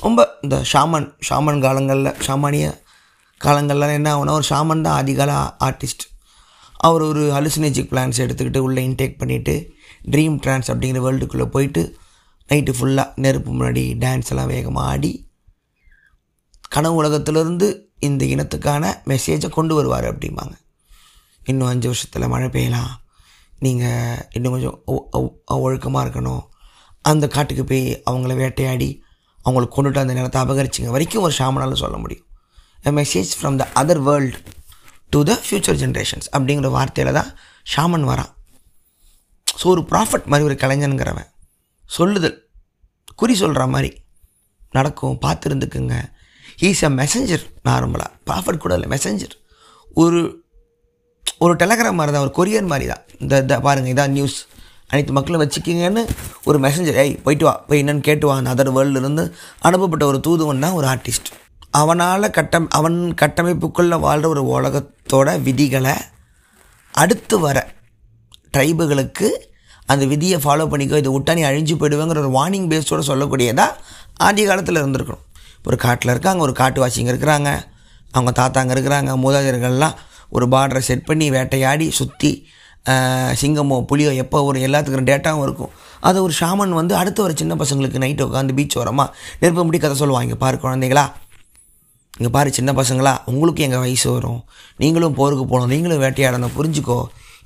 [0.01, 2.65] ரொம்ப இந்த ஷாமன் ஷாமன் காலங்களில் ஷாமானிய
[3.37, 6.05] காலங்களில் என்ன ஆகுனா ஒரு ஷாமன் தான் அதிகால ஆர்டிஸ்ட்
[6.79, 9.55] அவர் ஒரு அலுசினேஜிக் பிளான்ஸ் எடுத்துக்கிட்டு உள்ளே இன்டேக் பண்ணிவிட்டு
[10.11, 11.97] ட்ரீம் ட்ரான்ஸ் அப்படிங்கிற வேர்ல்டுக்குள்ளே போயிட்டு
[12.49, 15.11] நைட்டு ஃபுல்லாக நெருப்பு முன்னாடி டான்ஸ் எல்லாம் வேகமாக ஆடி
[16.69, 17.67] கனவு உலகத்திலேருந்து
[18.07, 20.55] இந்த இனத்துக்கான மெசேஜை கொண்டு வருவார் அப்படிம்பாங்க.
[21.51, 22.91] இன்னும் அஞ்சு வருஷத்தில் மழை பெய்யலாம்.
[23.65, 24.77] நீங்கள் இன்னும் கொஞ்சம்
[25.65, 26.43] ஒழுக்கமாக இருக்கணும்.
[27.11, 28.89] அந்த காட்டுக்கு போய் அவங்கள வேட்டையாடி
[29.45, 30.89] அவங்களுக்கு கொண்டுட்டு அந்த நிலத்தை அபகரிச்சிங்க.
[30.95, 32.27] வரைக்கும் ஒரு ஷாமனால் சொல்ல முடியும்.
[32.99, 34.37] Message from the other world
[35.13, 37.31] to the future generations அப்படிங்கிற வார்த்தையில் தான்
[37.73, 38.31] ஷாமன் வரான்.
[39.59, 41.29] ஸோ ஒரு ப்ராஃபிட் மாதிரி ஒரு கலைஞனுங்கிறவன்.
[41.97, 42.37] சொல்லுதல்
[43.21, 43.91] குறி சொல்கிற மாதிரி.
[44.77, 45.95] நடக்கும் பார்த்துருந்துக்குங்க.
[46.59, 49.35] ஈஸ் அ மெசஞ்சர் நார்மலாக ப்ராஃபட் கூட இல்லை மெசஞ்சர்
[49.95, 50.19] ஒரு
[51.41, 53.03] ஒரு டெலகிராம் மாதிரி தான் ஒரு கொரியர் மாதிரி தான்.
[53.23, 54.37] இந்த இந்த பாருங்கள் இதான் நியூஸ்
[54.89, 56.01] அனைத்து மக்களும் வச்சுக்கிங்கன்னு
[56.43, 58.35] ஒரு மெசஞ்சர் ஏய் போயிட்டு வா போய் என்னன்னு கேட்டு வா.
[58.39, 59.23] அந்த அதர் வேர்ல்டுலேருந்து
[59.61, 61.29] அனுப்பப்பட்ட ஒரு தூதுவன் தான் ஒரு ஆர்டிஸ்ட்
[61.79, 65.95] அவனால் கட்டம் அவன் கட்டமைப்புக்குள்ளே வாழ்கிற ஒரு உலகத்தோட விதிகளை
[66.93, 67.57] அடுத்து வர
[68.53, 69.27] ட்ரைபுகளுக்கு
[69.87, 73.77] அந்த விதியை ஃபாலோ பண்ணிக்கோ இதை விட்டா நீ அழிஞ்சு போயிடுவேங்கிற ஒரு வார்னிங் பேஸோடு சொல்லக்கூடியதாக
[74.19, 75.23] ஆதி காலத்தில் இருந்திருக்கணும்.
[75.67, 77.49] ஒரு காட்டில் இருக்காங்க ஒரு காட்டுவாசிங்க இருக்கிறாங்க
[78.15, 79.97] அவங்க தாத்தாங்க இருக்கிறாங்க மூதாதையர்கள்லாம்
[80.35, 82.31] ஒரு பார்டரை செட் பண்ணி வேட்டையாடி சுற்றி
[83.39, 85.71] சிங்கமோ புலியோ எப்போ ஒரு எல்லாத்துக்கும் டேட்டாவும் இருக்கும்.
[86.07, 89.95] அது ஒரு ஷாமன் வந்து அடுத்த ஒரு சின்ன பசங்களுக்கு நைட்டு உட்காந்து பீச் ஓரமாக நெருப்பு முடி கதை
[89.99, 90.35] சொல்லுவாங்க.
[90.43, 91.05] பாரு குழந்தைங்களா
[92.17, 94.41] இங்கே பாரு சின்ன பசங்களா உங்களுக்கும் எங்கள் வயசு வரும்.
[94.81, 96.99] நீங்களும் போருக்கு போகணும் நீங்களும் வேட்டையாடணும் புரிஞ்சுக்கோ.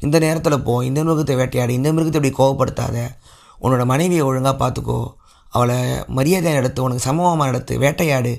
[0.05, 2.97] இந்த நேரத்தில் போ இந்த மிருகத்தை வேட்டையாடி இந்த மிருகத்தை இப்படி கோவப்படுத்தாத.
[3.63, 4.99] உன்னோட மனைவியை ஒழுங்காக பார்த்துக்கோ
[5.57, 5.77] அவளை
[6.17, 8.31] மரியாதை நடத்து உனக்கு சமமாக நடத்து வேட்டையாடு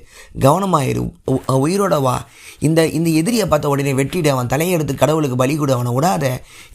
[0.45, 1.01] கவனமாயிரு
[1.65, 2.15] உயிரோட வா.
[2.67, 6.25] இந்த இந்த எதிரியை பார்த்த உடனே வெட்டிடு அவன் தலையை எடுத்து கடவுளுக்கு பலி கொடு அவனை விடாத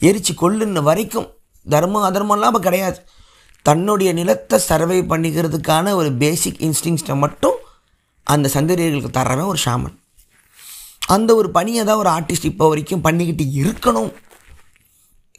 [0.09, 1.27] எரிச்சு கொள்ளுன்னு வரைக்கும்
[1.65, 2.99] தர்மம் அதர்மம்லாம் அப்போ கிடையாது.
[3.65, 7.59] தன்னுடைய நிலத்தை சர்வை பண்ணிக்கிறதுக்கான ஒரு பேசிக் இன்ஸ்டிங்ஸ்ட்டை மட்டும்
[8.27, 9.95] அந்த சந்திரியர்களுக்கு தர்றவன் ஒரு ஷாமன்
[11.15, 14.11] அந்த ஒரு பணியை தான் ஒரு ஆர்டிஸ்ட் இப்போ வரைக்கும் பண்ணிக்கிட்டு இருக்கணும்.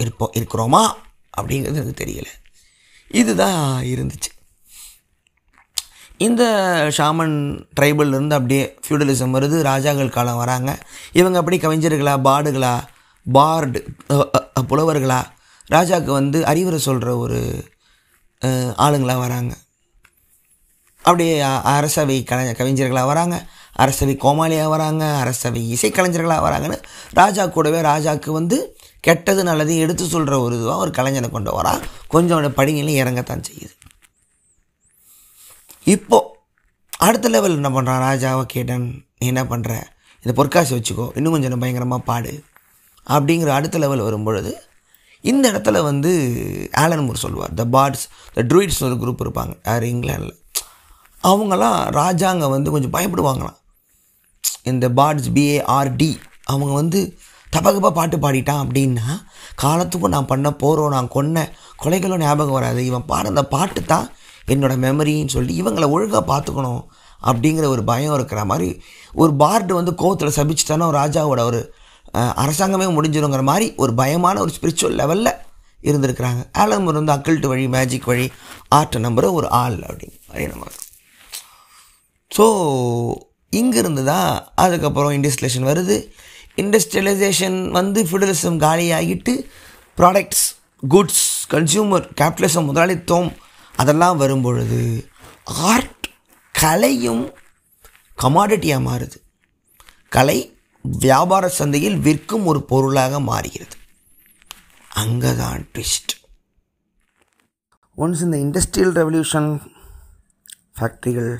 [0.02, 0.82] இருப்போம் இருக்கிறோமா?
[1.38, 2.30] அப்படிங்கிறது எனக்கு தெரியல.
[3.10, 3.60] இதுதான்
[3.92, 4.30] இருந்துச்சு.
[6.18, 6.44] இந்த
[6.96, 7.37] ஷாமன்
[7.77, 10.70] ட்ரைபிள்லேருந்து அப்படியே ஃபியூடலிசம் வருது ராஜாக்கள் காலம் வராங்க.
[11.12, 12.74] இவங்க அப்படி கவிஞர்களா பாடுகளா
[13.27, 13.81] பார்டு
[14.70, 15.20] புலவர்களா
[15.74, 17.40] ராஜாவுக்கு வந்து அறிவுரை சொல்கிற ஒரு
[18.85, 19.53] ஆளுங்களாக வராங்க.
[21.05, 21.35] அப்படியே
[21.77, 23.37] அரசவை கலை கவிஞர்களாக வராங்க.
[23.85, 26.79] அரசவை கோமாளியாக வராங்க அரசவை இசைக்கலைஞர்களாக வராங்கன்னு
[27.12, 28.59] ராஜா கூடவே ராஜாவுக்கு வந்து
[29.00, 31.72] கெட்டது நல்லது எடுத்து சொல்கிற ஒரு இதுவாக ஒரு கலைஞனை கொண்டு வரா.
[32.09, 33.74] கொஞ்சம் அவனோட படிநிலை இறங்கத்தான் செய்யுது.
[35.85, 36.29] இப்போது
[36.99, 38.87] அடுத்த லெவல் என்ன பண்ணுறான் ராஜாவை கேட்டன்
[39.18, 39.73] நீ என்ன பண்ணுற
[40.25, 41.07] இந்த பொற்காசு வச்சுக்கோ.
[41.16, 42.33] இன்னும் கொஞ்சம் பயங்கரமாக பாடு.
[43.14, 44.53] அப்படிங்கிற அடுத்த லெவல் வரும்பொழுது
[45.20, 46.11] இந்த இடத்துல வந்து
[46.83, 49.55] ஆலன் மூர் சொல்லுவார் த பாட்ஸ் த ட்ரூயிட்ஸ் ஒரு குரூப் இருப்பாங்க.
[49.64, 49.85] யார்?
[49.92, 50.35] இங்கிலாண்டில்
[51.31, 53.59] அவங்களாம் ராஜாங்க வந்து கொஞ்சம் பயப்படுவாங்களாம்.
[54.62, 56.11] இந்த பார்ட்ஸ் பிஏஆர்டி
[56.44, 57.18] அவங்க வந்து
[57.57, 59.07] தபகப்பாக பாட்டு பாடிட்டான் அப்படின்னா
[59.55, 61.47] காலத்துக்கும் நான் பண்ண போகிறோம் நான் கொன்ன
[61.83, 62.81] கொலைகளும் ஞாபகம் வராது.
[62.87, 64.07] இவன் பாட அந்த பாட்டு தான்
[64.46, 66.83] என்னோடய மெமரின்னு சொல்லி இவங்களை ஒழுங்காக பார்த்துக்கணும்
[67.22, 71.74] அப்படிங்கிற ஒரு பயம் இருக்கிற மாதிரி ஒரு பார்டு வந்து கோவத்தில் சபிச்சுட்டானா ஒரு ராஜாவோட ஒரு
[72.14, 75.33] அரசாங்கமே முடிஞ்சிருங்கிற மாதிரி ஒரு பயமான ஒரு ஸ்பிரிச்சுவல் லெவலில்
[75.83, 76.42] இருந்திருக்கிறாங்க.
[76.52, 78.33] ஆலம் வந்து அக்கல்ட்டு வழி மேஜிக் வழி
[78.74, 80.66] ஆர்ட்டை நம்புகிற ஒரு ஆள் அப்படின்னு மாதிரி நம்ம
[82.37, 82.44] ஸோ
[83.52, 85.96] இங்கேருந்து தான் அதுக்கப்புறம் இண்டஸ்ட்ரியலேஷன் வருது.
[86.57, 89.46] இண்டஸ்ட்ரியலைசேஷன் வந்து ஃபியூடலிசம் காலியாகிட்டு
[89.98, 90.44] ப்ராடக்ட்ஸ்
[90.88, 93.33] குட்ஸ் கன்சியூமர் கேபிட்டலிசம் முதலாளித்துவம்
[93.76, 95.10] அதெல்லாம் வரும்பொழுது
[95.44, 96.06] ஆர்ட்
[96.54, 97.32] கலையும்
[98.22, 99.18] கமாடிட்டியாக மாறுது.
[100.08, 103.76] கலை வியாபார சந்தையில் விற்கும் ஒரு பொருளாக மாறுகிறது.
[104.90, 106.12] அங்கே தான் ட்விஸ்ட்
[107.98, 109.60] ஒன்ஸ் இந்த இண்டஸ்ட்ரியல் ரெவல்யூஷன்
[110.78, 111.32] ஃபேக்ட்ரிகள்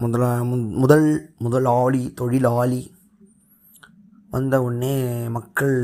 [0.00, 2.94] முதலா மு- முதல் முதலாளி தொழிலாளி
[4.30, 4.94] வந்த உடனே
[5.28, 5.76] மக்கள்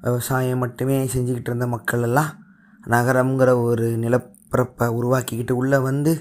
[0.00, 2.32] விவசாயம் மட்டுமே செஞ்சுக்கிட்டு இருந்த மக்கள் எல்லாம்
[2.86, 3.96] நகரங்கிற ஒரு
[4.54, 6.12] நிலப்பரப்பை உருவாக்கிக்கிட்டு உள்ளே வந்து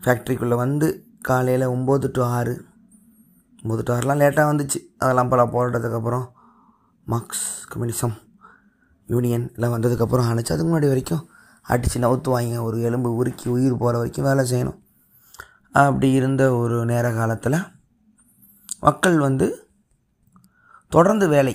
[0.00, 0.88] ஃபேக்ட்ரிக்குள்ளே வந்து
[1.20, 2.54] காலையில் ஒம்பது டு ஆறு.
[3.62, 4.78] ஒம்பது டு ஆறுலாம் லேட்டாக வந்துச்சு.
[4.98, 6.26] அதெல்லாம் பல போராட்டத்துக்கப்புறம்
[7.04, 8.16] மார்க்ஸ் கம்யூனிசம்
[9.06, 10.52] யூனியன் எல்லாம் வந்ததுக்கப்புறம் ஆணுச்சு.
[10.54, 11.24] அதுக்கு முன்னாடி வரைக்கும்
[11.62, 14.80] அடித்து நவுத்துவாங்க ஒரு எலும்பு உருக்கி உயிர் போகிற வரைக்கும் வேலை செய்யணும்.
[15.72, 17.58] அப்படி இருந்த ஒரு நேர காலத்தில்
[18.80, 19.46] மக்கள் வந்து
[20.88, 21.54] தொடர்ந்து வேலை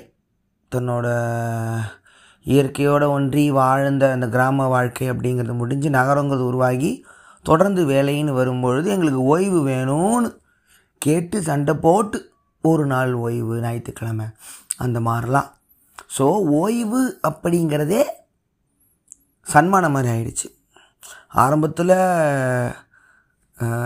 [0.76, 1.08] தன்னோட
[2.54, 6.92] இயற்கையோடு ஒன்றி வாழ்ந்த அந்த கிராம வாழ்க்கை அப்படிங்கிறது முடிஞ்சு நகரங்கிறது உருவாகி
[7.46, 10.30] தொடர்ந்து வேலைன்னு வரும்பொழுது எங்களுக்கு ஓய்வு வேணும்னு
[11.02, 12.20] கேட்டு சண்டை போட்டு
[12.64, 14.28] ஒரு நாள் ஓய்வு ஞாயிற்றுக்கிழமை
[14.84, 15.50] அந்த மாதிரிலாம்.
[16.18, 16.26] ஸோ
[16.62, 18.02] ஓய்வு அப்படிங்கிறதே
[19.48, 20.48] சன்மானம் மாதிரி ஆயிடுச்சு.
[21.44, 21.96] ஆரம்பத்தில்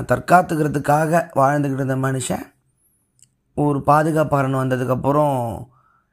[0.09, 2.45] தற்காத்துக்கிறதுக்காக வாழ்ந்துக்கிட்டு இருந்த மனுஷன்
[3.57, 5.37] ஒரு பாதுகாப்பாளன் வந்ததுக்கப்புறம்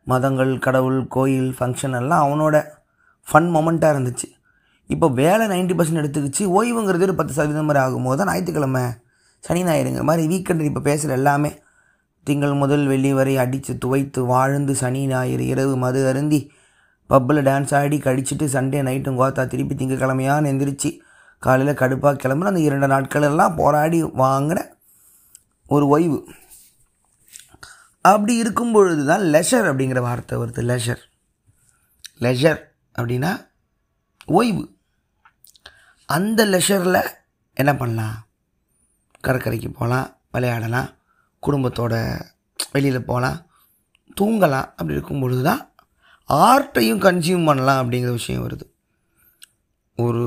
[0.07, 2.57] மதங்கள் கடவுள் கோயில் ஃபங்க்ஷன் எல்லாம் அவனோட
[3.27, 4.29] ஃபன் மொமெண்ட்டாக இருந்துச்சு.
[4.91, 6.45] இப்போ வேலை 90% பர்சன்ட் எடுத்துக்கிச்சு.
[6.59, 8.85] ஓய்வுங்கிறது ஒரு பத்து சதவீதம் மாதிரி ஆகும்போது தான் ஞாயிற்றுக்கிழமை
[9.45, 11.51] சனி ஞாயிறுங்கிற மாதிரி வீக்கெண்ட் இப்போ பேசுகிற எல்லாமே
[12.27, 16.41] திங்கள் முதல் வெள்ளி வரை அடித்து துவைத்து வாழ்ந்து சனி ஞாயிறு இரவு மது அருந்தி
[17.11, 20.91] பப்பில் டான்ஸ் ஆடி கடிச்சிட்டு சண்டே நைட்டும் கோத்தா திருப்பி திங்கக்கிழமையான்னு எந்திரிச்சு
[21.39, 24.61] காலையில் கடுப்பாக கிளம்புற அந்த இரண்டு நாட்கள் எல்லாம் போராடி வாங்கின
[25.67, 26.19] ஒரு ஓய்வு.
[28.05, 31.03] அப்படி இருக்கும் பொழுது தான் லெஷர் அப்படிங்கிற வார்த்தை வருது லெஷர்
[32.21, 32.61] லெஷர்
[32.99, 33.33] அப்படின்னா
[34.27, 34.65] ஓய்வு.
[36.09, 37.09] அந்த லெஷரில்
[37.55, 38.17] என்ன பண்ணலாம்?
[39.21, 40.91] கடற்கரைக்கு போகலாம் விளையாடலாம்
[41.43, 41.95] குடும்பத்தோட
[42.73, 43.39] வெளியில் போகலாம்
[44.21, 44.69] தூங்கலாம்.
[44.79, 45.63] அப்படி இருக்கும் பொழுது தான்
[46.29, 48.67] ஆர்ட்டையும் கன்சியூம் பண்ணலாம் அப்படிங்கிற விஷயம் வருது.
[49.97, 50.27] ஒரு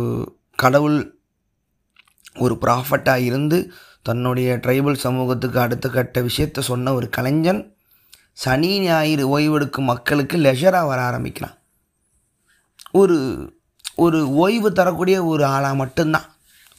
[0.55, 0.97] கடவுள்
[2.39, 3.71] ஒரு ப்ராஃபட்டாக இருந்து
[4.07, 7.61] தன்னுடைய ட்ரைபல் சமூகத்துக்கு அடுத்த கட்ட விஷயத்தை சொன்ன ஒரு கலைஞன்
[8.43, 11.55] சனி ஞாயிறு ஓய்வெடுக்கும் மக்களுக்கு லெஷராக வர ஆரம்பிக்கிறான்.
[13.01, 13.17] ஒரு
[13.95, 16.27] ஒரு ஓய்வு தரக்கூடிய ஒரு ஆளாக மட்டும்தான்.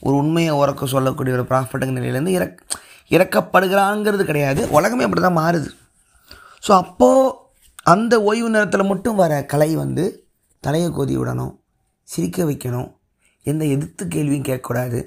[0.00, 2.60] ஒரு உண்மையை உறக்க சொல்லக்கூடிய ஒரு ப்ராஃபிட்டுங்க நிலையிலேருந்து இறக்
[3.10, 4.60] இறக்கப்படுகிறாங்கிறது கிடையாது.
[4.70, 5.70] உலகமே அப்படி தான் மாறுது.
[6.66, 7.32] ஸோ அப்போது
[7.92, 10.04] அந்த ஓய்வு நேரத்தில் மட்டும் வர கலை வந்து
[10.60, 11.54] தலையை கோதி விடணும்
[12.08, 12.90] சிரிக்க வைக்கணும்
[13.46, 14.98] எந்த எதிர்த்து கேள்வியும் கேட்கக்கூடாது.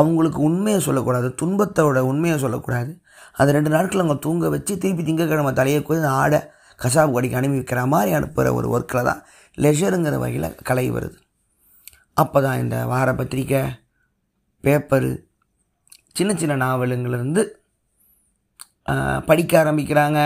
[0.00, 2.90] அவங்களுக்கு உண்மையை சொல்லக்கூடாது துன்பத்தோட உண்மையை சொல்லக்கூடாது.
[3.38, 6.40] அந்த ரெண்டு நாட்கள் அவங்க தூங்க வச்சு திருப்பி திங்கக்கிழமை தலையை கூட ஆடை
[6.82, 9.20] கசாப்பு கடைக்கு அனுப்பி வைக்கிற மாதிரி அனுப்புகிற ஒரு ஒர்க்கில் தான்
[9.58, 11.16] லெஷருங்கிற வகையில் கலை வருது.
[12.22, 13.62] அப்போ தான் இந்த வார பத்திரிக்கை
[14.64, 15.12] பேப்பரு
[16.18, 17.42] சின்ன சின்ன நாவலுங்கள்லேருந்து
[19.28, 20.20] படிக்க ஆரம்பிக்கிறாங்க.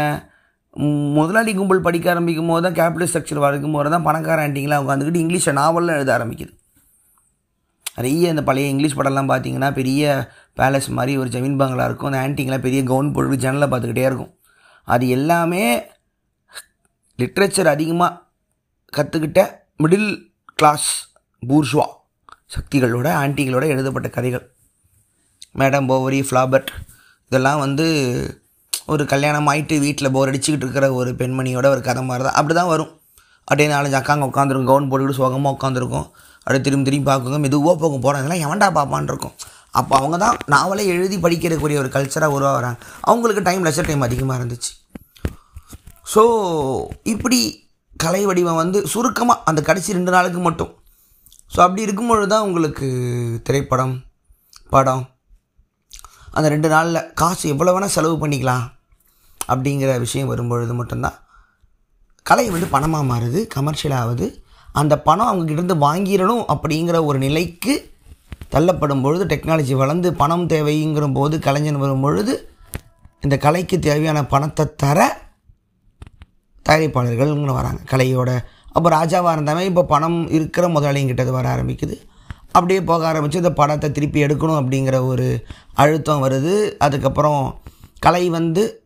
[1.18, 5.52] முதலாளி கும்பல் படிக்க ஆரம்பிக்கும் போது தான் கேபிட்டல் ஸ்ட்ரக்சர் வரைக்கும் போது தான் பணக்கார ஆண்டிங்களாம் உட்காந்துக்கிட்டு இங்கிலீஷை
[5.60, 6.52] நாவல்லாம் எழுத ஆரம்பிக்குது.
[8.00, 10.02] நிறைய இந்த பழைய இங்கிலீஷ் படம்லாம் பார்த்தீங்கன்னா பெரிய
[10.58, 12.08] பேலஸ் மாதிரி ஒரு ஜமீன் பங்களா இருக்கும்.
[12.10, 14.32] அந்த ஆன்டிங்கெலாம் பெரிய கவுன் போட்டு ஜன்னலை பார்த்துக்கிட்டே இருக்கும்.
[14.88, 15.64] அது எல்லாமே
[17.18, 18.18] லிட்ரேச்சர் அதிகமாக
[18.92, 19.40] கற்றுக்கிட்ட
[19.82, 20.10] மிடில்
[20.60, 20.88] கிளாஸ்
[21.42, 21.86] பூர்ஷுவா
[22.54, 24.44] சக்திகளோட ஆன்டிகளோட எழுதப்பட்ட கதைகள்.
[25.60, 26.70] மேடம் போவரி ஃப்ளாபர்ட்
[27.30, 27.86] இதெல்லாம் வந்து
[28.92, 32.72] ஒரு கல்யாணம் ஆயிட்டு வீட்டில் போர் அடிச்சுக்கிட்டு இருக்கிற ஒரு பெண்மணியோட ஒரு கதை மாதிரி தான் அப்படி தான்
[32.72, 32.90] வரும்.
[33.48, 36.08] அப்படியே நாலஞ்சு அக்காங்க உட்காந்துருக்கும் கவுன் போட்டுக்கிட்டு சோகமாக உட்காந்துருக்கும்
[36.44, 39.34] அப்படியே திரும்பி திரும்பி பார்க்குங்க மெதுவாக போகும் போகிறதெல்லாம் இதெல்லாம் எவன்டா பாப்பான்னு இருக்கும்
[39.78, 42.78] அப்போ அவங்க தான் நாவலே எழுதி படிக்கிறக்கூடிய ஒரு கல்ச்சராக உருவாகிறாங்க.
[43.10, 44.72] அவங்களுக்கு டைம் லெஷர் டைம் அதிகமாக இருந்துச்சு.
[46.12, 46.22] ஸோ
[47.12, 47.38] இப்படி
[48.04, 50.72] கலை வடிவம் வந்து சுருக்கமாக அந்த கடைசி ரெண்டு நாளுக்கு மட்டும்.
[51.54, 52.88] ஸோ அப்படி இருக்கும்பொழுது தான் உங்களுக்கு
[53.46, 53.94] திரைப்படம்
[54.74, 55.04] படம்
[56.36, 58.66] அந்த ரெண்டு நாளில் காசு எவ்வளோ வேணால் செலவு பண்ணிக்கலாம்
[59.40, 61.16] அப்படிங்கிற விஷயம் வரும்பொழுது மட்டும்தான்
[62.26, 64.26] கலை வந்து பணமாக மாறுது கமர்ஷியல் ஆகுது.
[64.72, 67.92] அந்த பணம் அவங்ககிட்டருந்து வாங்கிடணும் அப்படிங்கிற ஒரு நிலைக்கு
[68.48, 72.52] தள்ளப்படும் பொழுது டெக்னாலஜி வளர்ந்து பணம் தேவைங்கிற போது கலைஞன் வரும் பொழுது
[73.20, 75.28] இந்த கலைக்கு தேவையான பணத்தை தர
[76.66, 77.80] தயாரிப்பாளர்கள்னு வராங்க.
[77.90, 78.30] கலையோட
[78.72, 81.96] அப்போ ராஜாவாக இருந்தாமே இப்போ பணம் இருக்கிற முதலாளிங்கிட்டது வர ஆரம்பிக்குது.
[82.52, 86.72] அப்படியே போக ஆரம்பித்து இந்த படத்தை திருப்பி எடுக்கணும் அப்படிங்கிற ஒரு அழுத்தம் வருது.
[86.78, 87.60] அதுக்கப்புறம்
[87.98, 88.84] கலை வந்து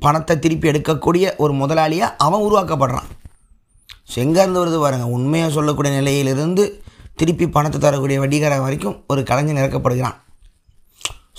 [0.00, 3.10] பணத்தை திருப்பி எடுக்கக்கூடிய ஒரு முதலாளியாக அவன் உருவாக்கப்படுறான்.
[4.08, 6.64] ஸோ எங்கேருந்து வருது பாருங்கள் உண்மையாக சொல்லக்கூடிய நிலையிலிருந்து
[7.20, 10.16] திருப்பி பணத்தை தரக்கூடிய வட்டிகாரம் வரைக்கும் ஒரு கலைஞன் இறக்கப்படுகிறான்.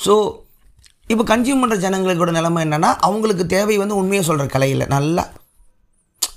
[0.04, 0.14] ஸோ
[1.14, 5.24] இப்போ கன்சியூம் பண்ணுற ஜனங்களுக்கோட நிலைமை என்னென்னா அவங்களுக்கு தேவை வந்து உண்மையை சொல்கிற கலையில் நல்லா.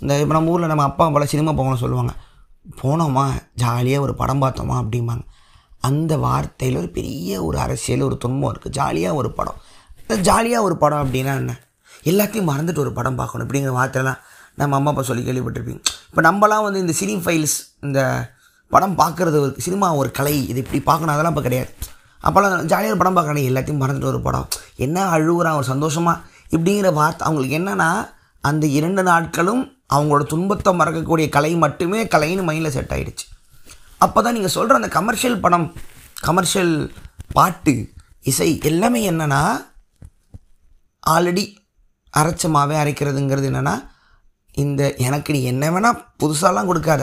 [0.02, 2.12] இந்த இப்போ நம்ம ஊரில் நம்ம அப்பா பல சினிமா போகணும்னு சொல்லுவாங்க.
[2.82, 3.24] போனோமா
[3.62, 5.24] ஜாலியாக ஒரு படம் பார்த்தோமா அப்படிம்பாங்க.
[5.88, 9.58] அந்த வார்த்தையில் ஒரு பெரிய ஒரு அரசியல் ஒரு துன்பம் இருக்குது ஜாலியாக ஒரு படம்.
[10.28, 11.54] ஜாலியாக ஒரு படம் அப்படின்னா என்ன?
[12.10, 14.20] எல்லாத்தையும் மறந்துட்டு ஒரு படம் பார்க்கணும் இப்படிங்கிற வார்த்தைலாம்
[14.60, 15.80] நம்ம அம்மா அப்பா சொல்லி கேள்விப்பட்டிருப்பீங்க.
[16.10, 18.00] இப்போ நம்மலாம் வந்து இந்த சினி ஃபைல்ஸ் இந்த
[18.70, 21.70] படம் பார்க்குறது ஒரு சினிமா ஒரு கலை இது இப்படி பார்க்கணும் அதெல்லாம் இப்போ கிடையாது.
[22.26, 24.46] அப்போல்லாம் ஜாலியாக படம் பார்க்கணும் எல்லாத்தையும் மறந்துட்டு ஒரு படம்.
[24.84, 26.22] என்ன அழுகுறான் ஒரு சந்தோஷமாக
[26.54, 27.90] இப்படிங்கிற வார்த்தை அவங்களுக்கு என்னென்னா
[28.44, 29.62] அந்த இரண்டு நாட்களும்
[29.94, 33.26] அவங்களோட துன்பத்தை மறக்கக்கூடிய கலை மட்டுமே கலைன்னு மைண்டில் செட் ஆகிடுச்சு
[34.04, 35.66] அப்போ தான் நீங்கள் சொல்கிற அந்த கமர்ஷியல் படம்
[36.26, 36.74] கமர்ஷியல்
[37.36, 37.74] பாட்டு
[38.30, 39.40] இசை எல்லாமே என்னென்னா
[41.14, 41.44] ஆல்ரெடி
[42.14, 43.74] அரைச்ச மாவே அரைக்கிறதுங்கிறது என்னென்னா
[44.64, 47.02] இந்த எனக்கு நீ என்ன வேணால் புதுசாலாம் கொடுக்காத.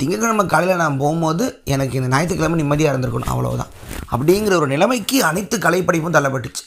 [0.00, 1.44] திங்கக்கிழமை காலையில் நான் போகும்போது
[1.74, 3.72] எனக்கு இந்த ஞாயிற்றுக்கிழமை நிம்மதியாக இருந்திருக்கணும் அவ்வளோதான்
[4.12, 6.64] அப்படிங்கிற ஒரு நிலைமைக்கு அனைத்து கலைப்படைப்பும் தள்ளப்பட்டுச்சு.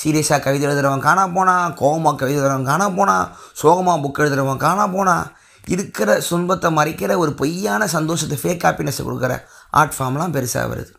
[0.00, 3.26] சீரியஸாக கவிதை எழுதுகிறவன் காணா போனால் கோவமாக கவிதை எழுதுறவன் காணா போனால்
[3.60, 5.26] சோகமாக புக் எழுதுகிறவன் காணா போனால்
[5.74, 9.34] இருக்கிற துன்பத்தை மறைக்கிற ஒரு பொய்யான சந்தோஷத்தை ஃபேக் ஹாப்பினஸை கொடுக்குற
[9.80, 10.92] ஆர்ட் ஃபார்ம்லாம் பெருசாக வருது.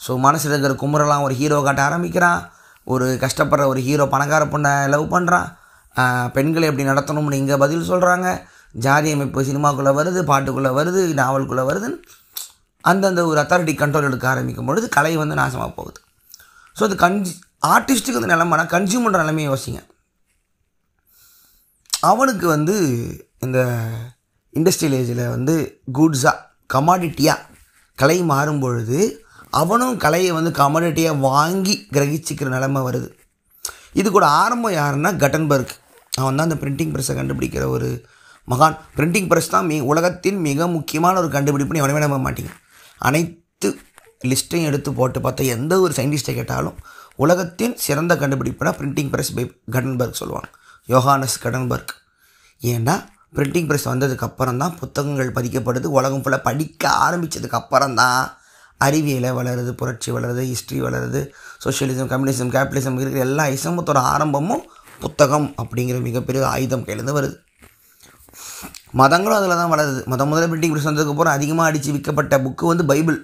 [0.00, 2.40] ஸோ மனசில் இருக்கிற குமுறலாம் ஒரு ஹீரோ காட்ட ஆரம்பிக்கிறான்.
[2.86, 5.48] ஒரு கஷ்டப்படுற ஒரு ஹீரோ பணக்கார பொண்ணை லவ் பண்ணுறான்
[6.36, 8.28] பெண்களை எப்படி நடத்தணும்னு இங்கே பதில் சொல்கிறாங்க
[8.84, 11.98] ஜாதி அமைப்பு சினிமாக்குள்ளே வருது பாட்டுக்குள்ளே வருது நாவல்குள்ளே வருதுன்னு
[12.90, 15.98] அந்தந்த ஒரு அத்தாரிட்டி கண்ட்ரோல் எடுக்க ஆரம்பிக்கும் பொழுது கலை வந்து நாசமாக போகுது.
[16.76, 17.32] ஸோ அது கன்ஜி
[17.72, 19.80] ஆர்டிஸ்ட்டுக்கு வந்து நிலமைனா கன்சியூமர் நிலைமையை யோசிங்க.
[22.10, 22.76] அவனுக்கு வந்து
[23.46, 23.58] இந்த
[24.54, 25.54] இண்டஸ்ட்ரியல் ஏஜில் வந்து
[25.98, 26.42] குட்ஸாக
[26.74, 27.46] கமாடிட்டியாக
[27.98, 28.98] கலை மாறும் பொழுது
[29.60, 33.08] அவனும் கலையை வந்து கமாடிட்டியாக வாங்கி கிரகிச்சிக்கிற நிலமை வருது.
[34.00, 35.74] இது கூட ஆரம்பம் யாருன்னா கட்டன்பர்க்.
[36.20, 37.88] அவன் தான் அந்த பிரிண்டிங் ப்ரெஸ்ஸை கண்டுபிடிக்கிற ஒரு
[38.48, 38.76] மகான்.
[38.96, 42.50] பிரிண்டிங் ப்ரெஸ் தான் மி உலகத்தின் மிக முக்கியமான ஒரு கண்டுபிடிப்புன்னு எவனவே நம்ப மாட்டீங்க.
[43.00, 43.68] அனைத்து
[44.30, 46.76] லிஸ்ட்டையும் எடுத்து போட்டு பார்த்தா எந்த ஒரு சயின்டிஸ்ட்டை கேட்டாலும்
[47.24, 49.44] உலகத்தின் சிறந்த கண்டுபிடிப்புனா பிரிண்டிங் ப்ரெஸ் பை
[49.76, 50.48] கடன்பர்க் சொல்லுவாங்க.
[50.88, 51.92] யோகானஸ் கடன்பர்க்
[52.60, 52.94] ஏன்னா
[53.36, 58.20] பிரிண்டிங் ப்ரெஸ் வந்ததுக்கு அப்புறம் தான் புத்தகங்கள் பதிக்கப்படுது உலகம் ஃபுல்லாக படிக்க ஆரம்பித்ததுக்கு அப்புறம் தான்
[58.80, 61.20] அறிவியலை வளருது புரட்சி வளருது ஹிஸ்ட்ரி வளருது
[61.64, 64.64] சோஷியலிசம் கம்யூனிசம் கேபிட்டலிசம் இருக்கிற எல்லா இசமத்தோட ஆரம்பமும்
[65.04, 67.36] புத்தகம் அப்படிங்கிற மிகப்பெரிய ஆயுதம் கையிலேருந்து வருது.
[69.00, 70.00] மதங்களும் அதில் தான் வளருது.
[70.12, 73.18] மதம் முதல்ல பிரிண்டிங் ப்ரெஸ் வந்ததுக்கப்புறம் அதிகமாக அடித்து விற்கப்பட்ட புக்கு வந்து பைபிள்.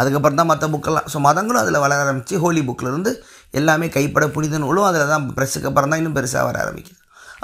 [0.00, 3.12] அதுக்கப்புறம் தான் மற்ற புக்கெல்லாம் ஸோ மதங்களும் அதில் வளர ஆரம்பித்து ஹோலி புக்கிலேருந்து
[3.60, 6.98] எல்லாமே கைப்பட புனித நூலும் அதில் தான் ப்ரெஸ்ஸுக்கு அப்புறம் தான் இன்னும் பெருசாக வர ஆரம்பிக்குது.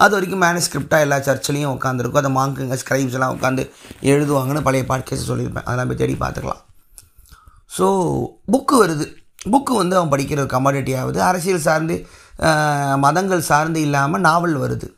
[0.05, 3.63] அது வரைக்கும் மேனுஸ்கிரிப்டாக எல்லா சர்ச்சிலையும் உட்காந்துருக்கும் அதை மாங்குங்க ஸ்கிரைப்ஸ் எல்லாம் உட்காந்து
[4.13, 5.67] எழுதுவாங்கன்னு பழைய பாட்கேஸ் சொல்லியிருப்பேன்.
[5.67, 6.63] அதெல்லாம் போய் தேடி பார்த்துக்கலாம்.
[7.77, 7.87] ஸோ
[8.55, 9.07] புக்கு வருது.
[9.55, 11.19] புக்கு வந்து அவன் படிக்கிற கமாடிட்டி ஆகுது.
[11.31, 11.97] அரசியல் சார்ந்து
[13.05, 14.88] மதங்கள் சார்ந்து இல்லாமல் நாவல் வருது.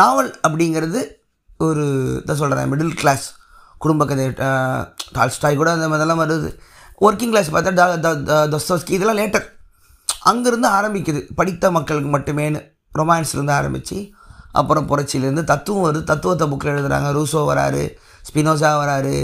[0.00, 1.00] நாவல் அப்படிங்கிறது
[1.66, 1.84] ஒரு
[2.22, 3.26] இதை சொல்கிறேன் மிடில் கிளாஸ்
[3.82, 4.26] குடும்ப கதை
[5.16, 6.50] டால்ஸ்டாய் கூட அந்த மாதிரிலாம் வருது.
[7.06, 8.12] ஒர்க்கிங் கிளாஸ் பார்த்தா
[8.54, 9.46] தொஸ்தோஸ்கி இதெல்லாம் லேட்டர்
[10.30, 11.20] அங்கேருந்து ஆரம்பிக்குது.
[11.38, 12.60] படித்த மக்களுக்கு மட்டுமேனு
[12.98, 13.98] ரொமான்ஸ்லேருந்து ஆரம்பித்து
[14.60, 16.02] அப்புறம் புரட்சியிலேருந்து தத்துவம் வருது.
[16.10, 17.82] தத்துவத்தை புக்கில் எழுதுகிறாங்க ரூசோ வராரு
[18.28, 19.16] ஸ்பினோசா வராரு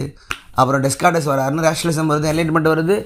[0.61, 2.97] அப்புறம் டெஸ்கார்டஸ் வராருன்னு ரேஷனலிசம் வருது என்லைட்மெண்ட் வருது.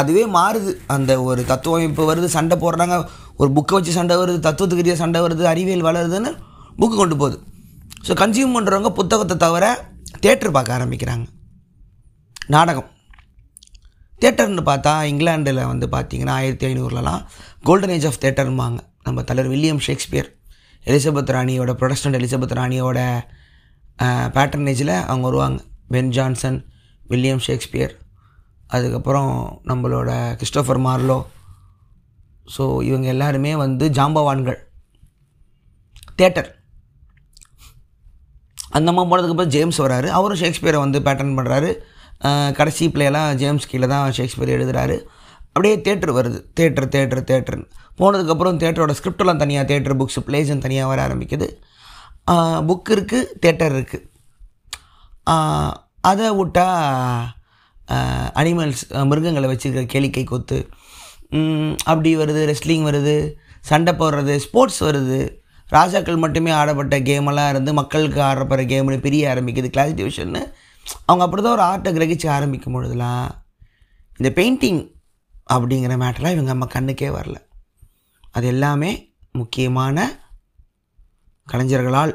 [0.00, 0.72] அதுவே மாறுது.
[0.94, 2.96] அந்த ஒரு தத்துவம் இப்போ வருது சண்டை போடுறாங்க.
[3.40, 6.30] ஒரு புக்கை வச்சு சண்டை வருது தத்துவத்துக்கு ரீதியாக சண்டை வருது அறிவியல் வளருதுன்னு
[6.80, 7.36] புக்கு கொண்டு போகுது.
[8.06, 9.64] ஸோ கன்சியூம் பண்ணுறவங்க புத்தகத்தை தவிர
[10.24, 11.24] தேட்டர் பார்க்க ஆரம்பிக்கிறாங்க.
[12.54, 12.88] நாடகம்.
[14.22, 17.22] தேட்டர்னு பார்த்தா இங்கிலாண்டில் வந்து பார்த்தீங்கன்னா ஆயிரத்தி ஐநூறுலலாம்
[17.68, 20.28] கோல்டன் ஏஜ் ஆஃப் தேட்டர்ம்பாங்க நம்ம தலைவர் வில்லியம் ஷேக்ஸ்பியர்
[20.84, 23.00] எலிசபெத் ராணியோட ப்ரொடஸ்டன்ட் எலிசபெத் ராணியோட
[24.36, 25.58] பேட்டர்னேஜில் அவங்க வருவாங்க.
[25.94, 26.58] பென் ஜான்சன்
[27.10, 27.92] வில்லியம் ஷேக்ஸ்பியர்
[28.74, 29.32] அதுக்கப்புறம்
[29.70, 31.18] நம்மளோட கிறிஸ்டோஃபர் மார்லோ
[32.54, 34.58] ஸோ இவங்க எல்லாருமே வந்து ஜாம்பவான்கள்.
[36.20, 36.50] தேட்டர்
[38.76, 40.08] அந்த அம்மா போனதுக்கப்புறம் ஜேம்ஸ் வராரு.
[40.18, 41.70] அவரும் ஷேக்ஸ்பியரை வந்து பேட்டர்ன் பண்ணுறாரு
[42.58, 44.96] கடைசி பிள்ளையெல்லாம் ஜேம்ஸ் கீழே தான் ஷேக்ஸ்பியர் எழுதுகிறாரு
[45.54, 46.38] அப்படியே தேட்டர் வருது.
[46.58, 47.66] தேட்டர் தேட்டர் தேட்டர்னு
[48.00, 51.48] போனதுக்கப்புறம் தேட்டரோட ஸ்கிரிப்டெல்லாம் தனியாக தேட்டர் புக்ஸ் பிளேஸ்ன்னு தனியாக வர ஆரம்பிக்குது.
[52.68, 54.06] புக் இருக்குது தேட்டர் இருக்குது
[56.10, 57.28] அதை விட்டால்
[58.40, 60.58] அனிமல்ஸ் மிருகங்களை வச்சுருக்க கேளிக்கை கொத்து
[61.90, 63.16] அப்படி வருது ரெஸ்லிங் வருது
[63.70, 65.20] சண்டை போடுறது ஸ்போர்ட்ஸ் வருது.
[65.76, 69.68] ராஜாக்கள் மட்டுமே ஆடப்பட்ட கேமெல்லாம் இருந்து மக்களுக்கு ஆடப்படுற கேம்னு பிரிய ஆரம்பிக்குது.
[69.74, 70.42] கிளாஸ் டிவிஷன்னு
[71.06, 73.28] அவங்க அப்படி தான் ஒரு ஆர்ட்டை கிரகிச்சு ஆரம்பிக்கும் பொழுதுலாம்
[74.18, 74.82] இந்த பெயிண்டிங்
[75.54, 77.38] அப்படிங்கிற மேட்டர்லாம் இவங்க நம்ம கண்ணுக்கே வரல.
[78.36, 78.90] அது எல்லாமே
[79.40, 80.06] முக்கியமான
[81.52, 82.12] கலைஞர்களால்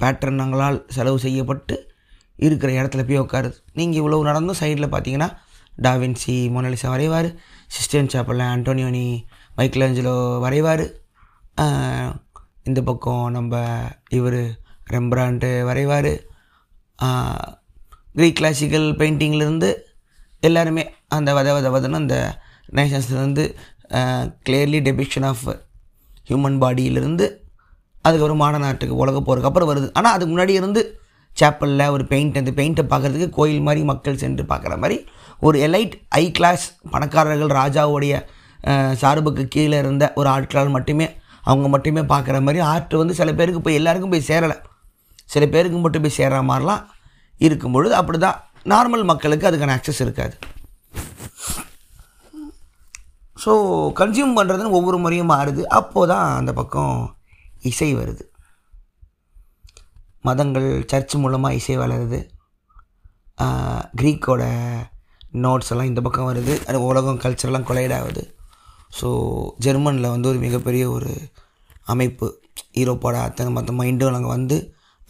[0.00, 1.76] பேட்டர்னங்களால் செலவு செய்யப்பட்டு
[2.46, 3.58] இருக்கிற இடத்துல போய் உட்காருது.
[3.78, 5.28] நீங்கள் இவ்வளவு நடந்தும் சைடில் பார்த்தீங்கன்னா
[5.86, 7.28] டாவின்சி மொனலிசா வரைவார்.
[7.74, 9.04] சிஸ்டன் சாப்பலில் ஆண்டோனியோனி
[9.58, 10.84] மைக்கேலஞ்சலோ வரைவார்.
[12.68, 13.62] இந்த பக்கம் நம்ம
[14.18, 14.40] இவர்
[14.94, 16.12] ரெம்பிரான்ட்டு வரைவார்.
[18.16, 19.70] க்ரீக் கிளாசிக்கல் பெயிண்டிங்லேருந்து
[20.48, 20.82] எல்லாருமே
[21.16, 22.16] அந்த வத வத வதன்னு அந்த
[22.76, 23.44] நேஷன்ஸ்லேருந்து
[24.46, 25.44] கிளியர்லி டெபிக்ஷன் ஆஃப்
[26.28, 27.26] ஹியூமன் பாடியிலிருந்து
[28.04, 29.88] அதுக்கப்புறம் மாடர்ன் ஆர்ட்டுக்கு உலக போகிறதுக்கு அப்புறம் வருது.
[29.98, 30.82] ஆனால் அதுக்கு முன்னாடி இருந்து
[31.36, 34.96] சேப்பலில் ஒரு பெயிண்ட் அந்த பெயிண்ட்டை பார்க்குறதுக்கு கோயில் மாதிரி மக்கள் சென்று பார்க்குற மாதிரி
[35.46, 38.14] ஒரு எலைட் ஐ கிளாஸ் பணக்காரர்கள் ராஜாவுடைய
[39.02, 41.06] சார்புக்கு கீழே இருந்த ஒரு ஆட்களால் மட்டுமே
[41.50, 44.56] அவங்க மட்டுமே பார்க்குற மாதிரி ஆர்ட் வந்து சில பேருக்கு போய் எல்லாருக்கும் போய் சேரலை.
[45.34, 46.82] சில பேருக்கு மட்டும் போய் சேர்கிற மாதிரிலாம்
[47.46, 48.38] இருக்கும் பொழுது அப்படி தான்
[48.72, 50.34] நார்மல் மக்களுக்கு அதுக்கான ஆக்சஸ் இருக்காது.
[53.44, 53.52] ஸோ
[54.00, 55.62] கன்சியூம் பண்ணுறதுன்னு ஒவ்வொரு முறையும் மாறுது.
[55.78, 56.96] அப்போது தான் அந்த பக்கம்
[57.70, 58.24] இசை வருது.
[60.28, 62.20] மதங்கள் சர்ச் மூலமாக இசை வளருது.
[64.00, 64.44] க்ரீக்கோட
[65.44, 66.54] நோட்ஸ் எல்லாம் இந்த பக்கம் வருது.
[66.68, 68.22] அது உலகம் கல்ச்சர்லாம் கொலைட் ஆகுது.
[68.98, 69.08] ஸோ
[69.64, 71.10] ஜெர்மனில் வந்து ஒரு மிகப்பெரிய ஒரு
[71.92, 72.28] அமைப்பு.
[72.80, 74.56] ஈரோப்போட அத்தனை மற்ற மைண்டும் அங்கே வந்து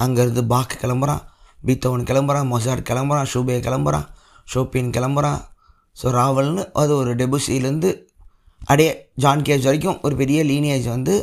[0.04, 1.22] அங்கேருந்து பாக்கு கிளம்புறான்
[1.66, 4.06] பீத்தவன் கிளம்புறான் மொசார் கிளம்புறான் ஷூபே கிளம்புறான்
[4.52, 5.40] ஷோப்பின் கிளம்புறான்.
[6.00, 7.90] ஸோ ராவல்னு அது ஒரு டெபுசிலேருந்து
[8.60, 11.14] அப்படியே ஜான் கேஜ் வரைக்கும் ஒரு பெரிய லீனியேஜ் வந்து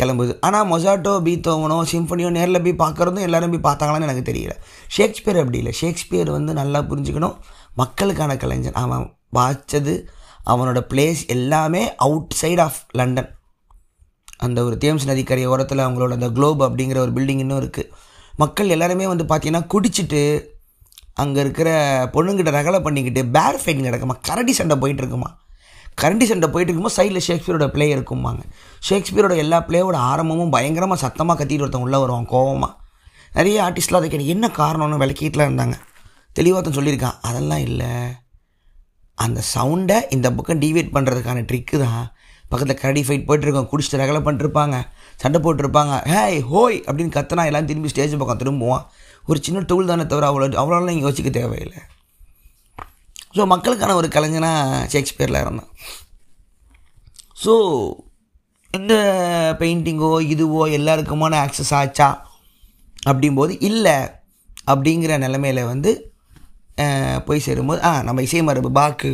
[0.00, 0.32] கிளம்புது.
[0.46, 4.54] ஆனால் மொசாட்டோ பீத்தோவனோ சிம்பனியோ நேரில் போய் பார்க்குறதும் எல்லோரும் போய் பார்த்தாங்களான்னு எனக்கு தெரியல.
[4.96, 5.72] ஷேக்ஸ்பியர் அப்படி இல்லை.
[5.80, 7.36] ஷேக்ஸ்பியர் வந்து நல்லா புரிஞ்சுக்கணும்.
[7.74, 8.78] மக்களுக்கான கலைஞன்.
[8.84, 9.04] அவன்
[9.34, 9.94] வாச்சது
[10.46, 13.30] அவனோட பிளேஸ் எல்லாமே அவுட் சைட் ஆஃப் லண்டன்
[14.36, 17.90] அந்த ஒரு தேம்ஸ் நதிக்கரை ஓரத்தில் அவங்களோட அந்த குளோப் அப்படிங்கிற ஒரு பில்டிங் இன்னும் இருக்குது
[18.36, 20.48] மக்கள் எல்லாருமே வந்து பார்த்தீங்கன்னா குடிச்சிட்டு
[21.14, 21.70] அங்கே இருக்கிற
[22.12, 24.16] பொண்ணுங்கிட்ட ரகலை பண்ணிக்கிட்டு பேர் ஃபைட்டிங் நடக்குமா?
[24.22, 25.38] கரடி சண்டை போயிட்டு இருக்குமா?
[26.02, 28.42] கரண்டி சண்டை போயிட்டு இருக்கும்போது சைடில் ஷேக்ஸ்பியரோட ப்ளே இருக்கும்பாங்க.
[28.88, 32.72] ஷேக்ஸ்பியரோட எல்லா பிளேயோட ஆரம்பமும் பயங்கரமாக சத்தமாக கத்திட்டு ஒருத்தன் உள்ளே வருவான் கோவமாக
[33.32, 35.76] நிறைய ஆர்டிஸ்ட்லாம் அதை கேட்டு என்ன காரணம்னு விளக்கிட்டுலாம் இருந்தாங்க.
[36.38, 37.18] தெளிவாக சொல்லியிருக்கான்.
[37.28, 37.92] அதெல்லாம் இல்லை.
[39.24, 42.04] அந்த சவுண்டை இந்த பக்கம் டிவேட் பண்ணுறதுக்கான ட்ரிக்கு தான்.
[42.50, 43.68] பக்கத்தில் கரடி ஃபைட் போயிட்டுருக்கோம்.
[43.70, 44.76] குடிச்சிட்டு ரகலை பண்ணிருப்பாங்க.
[45.22, 45.94] சண்டை போட்டிருப்பாங்க.
[46.12, 48.84] ஹேய் ஹோய் அப்படின்னு கத்தனா எல்லாம் திரும்பி ஸ்டேஜ் பக்கம் திரும்புவான்.
[49.30, 51.80] ஒரு சின்ன டூல் தானே தவிர அவ்வளோ அவ்வளோலாம் நீங்கள் யோசிக்க தேவையில்லை.
[53.36, 55.70] ஸோ மக்களுக்கான ஒரு கலைஞனாக ஷேக்ஸ்பியரில் இருந்தேன்
[57.42, 57.52] ஸோ
[58.78, 58.94] இந்த
[59.60, 62.08] பெயிண்டிங்கோ இதுவோ எல்லாருக்குமான ஆக்சஸ் ஆச்சா?
[63.10, 63.96] அப்படிம்போது இல்லை.
[64.72, 65.90] அப்படிங்கிற நிலமையில வந்து
[67.28, 69.10] போய் சேரும்போது ஆ நம்ம இசை மரபு பாக்கு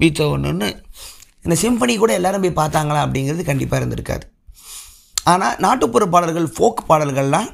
[0.00, 0.68] பீத்தோவன்னு
[1.44, 4.24] இந்த சிம்பனி கூட எல்லாரும் போய் பார்த்தாங்களா அப்படிங்கிறது கண்டிப்பாக இருந்திருக்காது.
[5.32, 7.48] ஆனால் நாட்டுப்புற பாடல்கள் ஃபோக் பாடல்கள்லாம்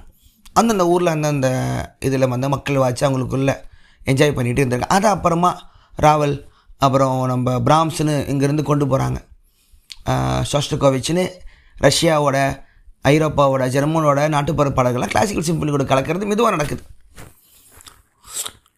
[0.58, 1.48] அந்தந்த ஊரில் அந்தந்த
[2.06, 3.52] இதில் வந்து மக்கள் வாச்சு அவங்களுக்குள்ள
[4.10, 4.96] என்ஜாய் பண்ணிகிட்டு இருந்திருக்காங்க.
[4.98, 5.50] அது அப்புறமா
[6.04, 6.36] ராவல்
[6.84, 9.18] அப்புறம் நம்ம பிராம்ஸ்னு இங்கேருந்து கொண்டு போகிறாங்க
[10.50, 11.24] ஷோஸ்டகோவிச்னு
[11.86, 12.38] ரஷ்யாவோட
[13.12, 16.82] ஐரோப்பாவோட ஜெர்மனோட நாட்டுப்புற பாடல்கள்லாம் கிளாசிக்கல் சிம்பிளி கூட கலக்கிறது மெதுவாக நடக்குது.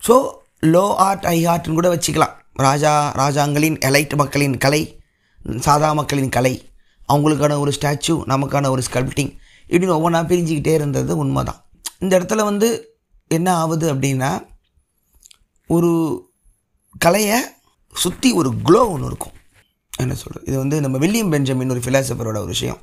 [0.07, 0.15] ஸோ
[0.63, 2.35] லோ ஆர்ட் ஐ ஆர்ட்னு கூட வச்சுக்கலாம்.
[2.67, 2.93] ராஜா
[3.23, 4.83] ராஜாங்களின் எலைட் மக்களின் கலை
[5.67, 6.55] சாதா மக்களின் கலை.
[7.13, 9.33] அவங்களுக்கான ஒரு ஸ்டாச்சு நமக்கான ஒரு ஸ்கல்ப்டிங்
[9.71, 11.61] இப்படின்னு ஒவ்வொன்றா பிரிஞ்சுக்கிட்டே இருந்தது உண்மைதான்.
[12.03, 12.69] இந்த இடத்துல வந்து
[13.31, 14.31] என்ன ஆகுது அப்படின்னா
[15.77, 15.93] ஒரு
[17.05, 17.39] கலையை
[17.95, 19.37] சுற்றி ஒரு க்ளோ ஒன்று இருக்கும்.
[19.93, 22.81] என்ன சொல்கிறது இது வந்து நம்ம வில்லியம் பெஞ்சமின் ஒரு ஃபிலாசபரோட ஒரு விஷயம்.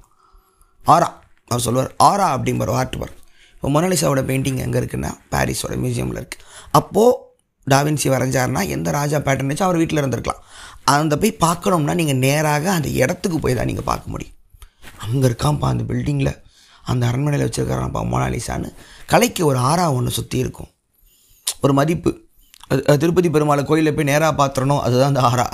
[0.85, 1.09] ஆரா
[1.51, 3.19] அவர் சொல்வார் ஆரா அப்படிங்கிற ஆர்ட் ஒர்க்
[3.55, 6.43] இப்போ மொனாலிசாவோட பெயிண்டிங் எங்கே இருக்குன்னா பாரிஸோட மியூசியமில் இருக்குது
[6.79, 7.19] அப்போது
[7.67, 10.41] டாவின்சி வரைஞ்சாருன்னா எந்த ராஜா பேட்டர்ன் வச்சு அவர் வீட்டில் இருந்திருக்கலாம்.
[10.95, 14.35] அந்த போய் பார்க்கணும்னா நீங்கள் நேராக அந்த இடத்துக்கு போய் தான் நீங்கள் பார்க்க முடியும்.
[15.05, 16.33] அங்கே இருக்காம்ப்பா அந்த பில்டிங்கில்
[16.91, 18.69] அந்த அரண்மனையில் வச்சுருக்காரான்ப்பா மோனாலிசான்னு.
[19.11, 20.69] கலைக்கு ஒரு ஆறா ஒன்று சுற்றி இருக்கும்.
[21.63, 22.11] ஒரு மதிப்பு.
[22.71, 25.45] அது திருப்பதி பெருமாளை கோயிலில் போய் நேராக பார்த்துறணும் அதுதான் அந்த ஆறா.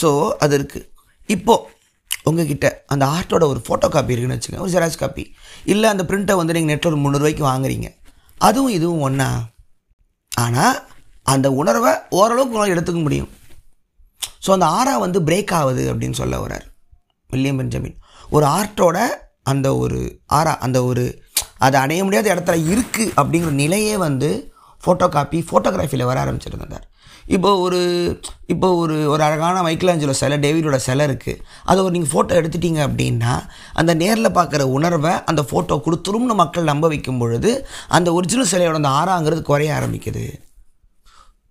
[0.00, 0.08] ஸோ
[0.44, 0.88] அது இருக்குது
[1.28, 1.80] இப்போது
[2.28, 4.64] உங்ககிட்ட அந்த ஆர்ட்டோட ஒரு ஃபோட்டோ காப்பி இருக்குன்னு வச்சுக்கோங்க.
[4.64, 5.24] ஒரு ஜெராக்ஸ் காப்பி
[5.72, 7.88] இல்லை அந்த பிரிண்ட்டை வந்து நீங்கள் நெட்டில் ஒரு முந்நூறுவாய்க்கு வாங்குறீங்க.
[8.48, 9.28] அதுவும் இதுவும் ஒன்றா
[10.32, 10.76] ஆனால்
[11.26, 13.30] அந்த உணர்வை ஓரளவுக்கு உங்களால் எடுத்துக்க முடியும்.
[14.44, 16.64] ஸோ அந்த ஆறா வந்து பிரேக் ஆகுது அப்படின்னு சொல்ல வர்றார்.
[17.30, 17.98] William Benjamin.
[18.36, 18.98] ஒரு ஆர்ட்டோட
[19.50, 20.00] அந்த ஒரு
[20.38, 21.04] ஆறா அந்த ஒரு
[21.66, 24.30] அதை அடைய முடியாத இடத்துல இருக்குது அப்படிங்கிற நிலையே வந்து
[24.84, 26.86] ஃபோட்டோ காப்பி ஃபோட்டோகிராஃபியில் வர ஆரம்பிச்சிருந்தார்.
[27.34, 27.80] இப்போ ஒரு
[28.52, 33.34] இப்போ ஒரு ஒரு அழகான மைக்கேலாஞ்சலோ சிலை டேவிடோட சிலை இருக்குது அதை ஒரு நீங்கள் ஃபோட்டோ எடுத்துட்டீங்க அப்படின்னா
[33.80, 37.52] அந்த நேரில் பார்க்குற உணர்வை அந்த ஃபோட்டோ கொடுத்துரும்னு மக்கள் நம்ப வைக்கும் பொழுது
[37.98, 40.24] அந்த ஒரிஜினல் சிலையோட அந்த ஆறாங்கிறது குறைய ஆரம்பிக்குது.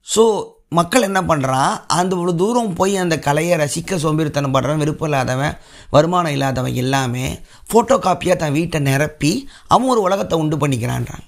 [0.07, 0.23] ஸோ
[0.69, 5.55] மக்கள் என்ன பண்ணுறான் அந்த இவ்வளோ தூரம் போய் அந்த கலையை ரசிக்க சோம்பேறித்தனம் படுறவன் விருப்பம் இல்லாதவன்
[5.89, 7.25] வருமானம் இல்லாதவன் எல்லாமே
[7.69, 9.31] ஃபோட்டோ காப்பியாக தன் வீட்டை நிரப்பி
[9.67, 11.25] அவன் ஒரு உலகத்தை உண்டு பண்ணிக்கிறான்றான்.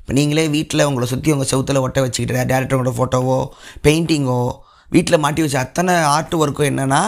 [0.00, 3.38] இப்போ நீங்களே வீட்டில் உங்களை சுற்றி உங்கள் செவுத்தில் ஒட்ட வச்சுக்கிட்டு டேரக்டரோட ஃபோட்டோவோ
[3.86, 4.40] பெயிண்டிங்கோ
[4.88, 7.02] வீட்டில் மாட்டி வச்ச அத்தனை ஆர்ட் ஒர்க்கோ என்னென்னா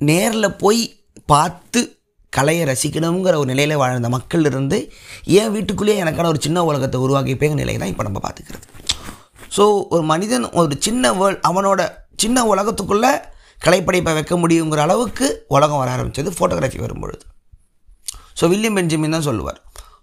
[0.00, 0.82] நேரில் போய்
[1.26, 1.82] பார்த்து
[2.32, 4.78] கலையை ரசிக்கணுங்கிற ஒரு நிலையில் வாழ்ந்த மக்கள் இருந்து
[5.40, 8.66] ஏன் வீட்டுக்குள்ளேயே எனக்கான ஒரு சின்ன உலகத்தை உருவாக்கிப்பேங்கிற நிலை தான் இப்போ நம்ம பார்த்துக்கிறது.
[9.56, 11.80] ஸோ ஒரு மனிதன் ஒரு சின்ன வேர்ல்ட் அவனோட
[12.22, 13.12] சின்ன உலகத்துக்குள்ளே
[13.66, 15.26] கலைப்படைப்பை வைக்க முடியுங்கிற அளவுக்கு
[15.56, 17.22] உலகம் வர ஆரம்பித்தது ஃபோட்டோகிராஃபி வரும்பொழுது.
[18.38, 19.58] ஸோ வில்லியம் பெஞ்சமின் தான் சொல்லுவார்.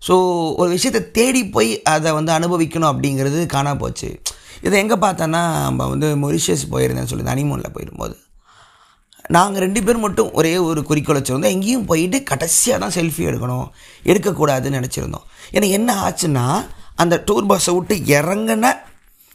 [0.08, 0.14] ஸோ
[0.62, 4.10] ஒரு விஷயத்தை தேடி போய் அதை வந்து அனுபவிக்கணும் அப்படிங்கிறது காணா போச்சு.
[4.68, 8.16] இதை எங்கே பார்த்தோன்னா நம்ம வந்து மொரிஷியஸ் போயிருந்தேன்னு சொல்லி அனிமோனில் போயிடும்போது
[9.36, 11.54] நாங்கள் ரெண்டு பேர் மட்டும் ஒரே ஒரு குறிக்கோள் வச்சுருந்தோம்.
[11.56, 13.68] எங்கேயும் போயிட்டு கடைசியாக தான் செல்ஃபி எடுக்கணும்.
[14.12, 15.26] எடுக்கக்கூடாதுன்னு நினச்சிருந்தோம்.
[15.56, 16.45] ஏன்னா என்ன ஆச்சுன்னா
[17.04, 18.74] அந்த டூர் பஸ்ஸை விட்டு இறங்கின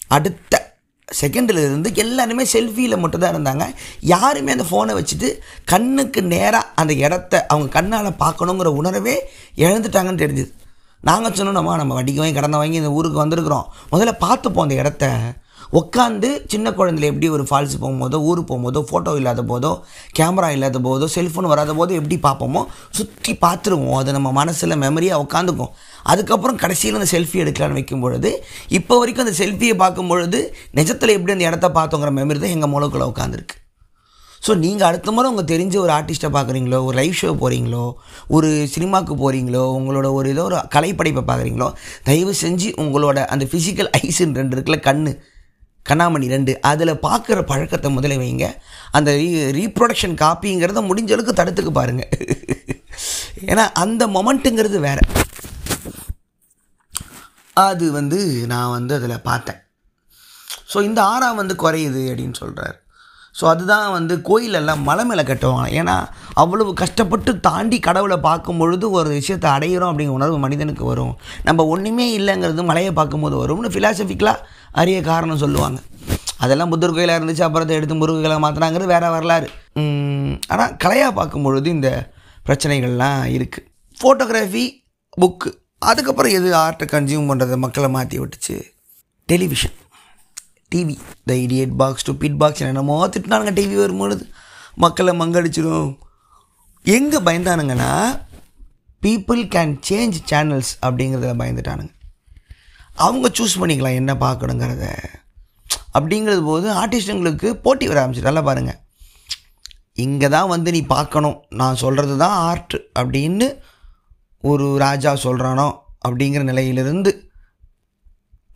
[0.09, 0.75] அடுத்த
[1.21, 3.75] செகண்டில் இருந்து எல்லாருமே செல்ஃபியில் மட்டும்தான் இருந்தாங்க.
[4.01, 10.53] யாருமே அந்த ஃபோனை வச்சுட்டு கண்ணுக்கு நேராக அந்த இடத்த அவங்க கண்ணால் பார்க்கணுங்கிற உணர்வே இழந்துட்டாங்கன்னு தெரிஞ்சுது.
[11.01, 13.65] நாங்கள் சொன்னோம்மா நம்ம வட்டிக்கு வாங்கி கடந்த வாங்கி இந்த ஊருக்கு வந்திருக்கிறோம்.
[13.93, 15.13] முதல்ல பார்த்துப்போம் அந்த இடத்த.
[15.73, 19.81] உட்காந்து சின்ன குழந்தைல எப்படி ஒரு ஃபால்ஸ் போகும்போதோ ஊருக்கு போகும்போதோ ஃபோட்டோ இல்லாத போதோ
[20.19, 23.95] கேமரா இல்லாத போதோ செல்ஃபோன் வராத போதோ எப்படி பார்ப்போமோ சுற்றி பார்த்துருவோம்.
[23.95, 25.71] அது நம்ம மனசில் மெமரியாக உட்காந்துக்கும்
[26.03, 31.33] அதுக்கப்புறம் கடைசியில் அந்த செல்ஃபி எடுக்கலான்னு வைக்கும் பொழுது இப்போ வரைக்கும் அந்த செல்ஃபியை பார்க்கும் பொழுது நிஜத்தில் எப்படி
[31.33, 33.65] அந்த இடத்த பார்த்தோங்கிற மெமரி தான் எங்கள் மூலக்குள்ளே உட்காந்துருக்கு
[34.47, 37.93] ஸோ நீங்கள் அடுத்த முறை உங்கள் தெரிஞ்ச ஒரு ஆர்டிஸ்ட்டை பார்க்குறீங்களோ ஒரு லைவ் ஷோ போகிறீங்களோ
[38.29, 41.73] ஒரு சினிமாவுக்கு போகிறீங்களோ உங்களோட ஒரு ஏதோ ஒரு கலைப்படைப்பை பார்க்குறீங்களோ
[42.05, 45.19] தயவு செஞ்சு உங்களோட அந்த ஃபிசிக்கல் ஐஸ்ன்னு ரெண்டு இருக்குல்ல கண்ணு.
[45.89, 46.53] கண்ணாமணி ரெண்டு.
[46.61, 48.47] அதில் பார்க்குற பழக்கத்தை முதல்ல வைங்க.
[48.91, 49.29] அந்த ரீ
[49.59, 52.13] ரீப்ரொடக்ஷன் காப்பிங்கிறத முடிஞ்ச அளவுக்கு தடுத்துக்கு பாருங்கள்
[53.51, 55.03] ஏன்னா அந்த மொமெண்ட்டுங்கிறது வேறு.
[57.53, 59.61] அது வந்து நான் வந்து அதில் பார்த்தேன்.
[60.73, 62.77] ஸோ இந்த ஆறாம் வந்து குறையுது அப்படின்னு சொல்கிறார்
[63.39, 65.97] ஸோ அதுதான் வந்து கோயிலெல்லாம் மலை மேலே கட்டுவாங்க ஏன்னா
[66.43, 71.13] அவ்வளவு கஷ்டப்பட்டு தாண்டி கடவுளை பார்க்கும் பொழுது ஒரு விஷயத்தை அடையிறோம் அப்படிங்கிற உணர்வு மனிதனுக்கு வரும்.
[71.49, 74.45] நம்ம ஒன்றுமே இல்லைங்கிறது மலையை பார்க்கும்போது வரும்னு ஃபிலாசபிக்கலாக
[74.83, 75.79] அரிய காரணம் சொல்லுவாங்க.
[76.45, 79.49] அதெல்லாம் புத்தர் கோயிலாக இருந்துச்சு அப்புறத்தை எடுத்து முருகர்களை மாற்றினாங்கிறது வேறு வரலாறு.
[80.53, 81.91] ஆனால் கலையாக பார்க்கும் பொழுது இந்த
[82.49, 83.67] பிரச்சனைகள்லாம் இருக்குது
[83.99, 84.65] ஃபோட்டோகிராஃபி
[85.23, 85.51] புக்கு
[85.89, 88.57] அதுக்கப்புறம் எது ஆர்ட்டை கன்சியூம் பண்ணுறதை மக்களை மாற்றி விட்டுச்சு?
[89.29, 89.77] Television
[90.73, 90.95] TV
[91.29, 94.25] the idiot box to bit box என்னென்னமோ திட்டினானுங்க டிவி வரும்பொழுது.
[94.85, 95.91] மக்களை மங்கடிச்சிடும்
[96.85, 97.93] எங்கே பயந்தானுங்கன்னா
[99.05, 101.93] பீப்புள் கேன் சேஞ்ச் சேனல்ஸ் அப்படிங்கிறத பயந்துட்டானுங்க.
[103.05, 104.85] அவங்க சூஸ் பண்ணிக்கலாம் என்ன பார்க்கணுங்கிறத.
[105.97, 108.81] அப்படிங்கிறது போது ஆர்டிஸ்ட்டுங்களுக்கு போட்டி வர ஆரம்பிச்சு நல்லா பாருங்கள்
[110.05, 111.37] இங்கே தான் வந்து நீ பார்க்கணும்.
[111.61, 113.47] நான் சொல்கிறது தான் ஆர்ட் அப்படின்னு
[114.51, 115.69] ஒரு ராஜா சொல்கிறானோ
[116.07, 117.13] அப்படிங்கிற நிலையிலிருந்து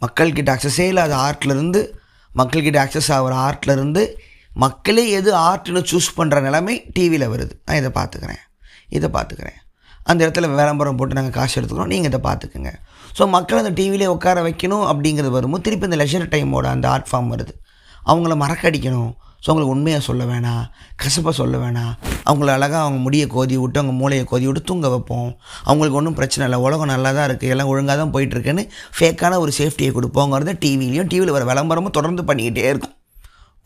[0.03, 1.81] மக்கள்கிட்ட அக்சஸே இல்லாத ஆர்ட்லேருந்து
[2.39, 4.03] மக்கள்கிட்ட அக்சஸ் ஆகிற ஆர்ட்லேருந்து
[4.63, 7.55] மக்களே எது ஆர்ட்னு சூஸ் பண்ணுற நிலைமை டிவியில் வருது.
[7.67, 8.43] நான் இதை பார்த்துக்கிறேன்.
[8.89, 9.59] இதை பார்த்துக்கிறேன்.
[10.03, 11.93] அந்த இடத்துல விளம்பரம் போட்டு நாங்கள் காசு எடுத்துக்கிறோம்.
[11.95, 12.71] நீங்கள் இதை பார்த்துக்குங்க.
[13.19, 17.31] ஸோ மக்கள் அந்த டிவிலே உட்கார வைக்கணும் அப்படிங்கிறது வரும்போது திருப்பி இந்த லெஷர் டைமோட அந்த ஆர்ட் ஃபார்ம்
[17.35, 17.55] வருது.
[18.07, 19.11] அவங்கள மறக்கடிக்கணும்
[19.43, 20.65] ஸோ அவங்களுக்கு உண்மையாக சொல்ல வேணாம்
[21.03, 21.93] கசப்பாக சொல்ல வேணாம்.
[22.31, 25.31] அவங்கள அழகாக அவங்க முடியை கோதி விட்டு அவங்க மூளையை கோதி விட்டு தூங்க வைப்போம்.
[25.69, 26.59] அவங்களுக்கு ஒன்றும் பிரச்சனை இல்லை.
[26.67, 28.65] உலகம் நல்லா தான் இருக்குது எல்லாம் ஒழுங்காக தான் போயிட்டுருக்குன்னு
[28.99, 32.95] ஃபேக்கான ஒரு சேஃப்டியை கொடுப்போங்கிறத டிவிலையும் டிவியில் வர விளம்பரமும் தொடர்ந்து பண்ணிக்கிட்டே இருக்கும்.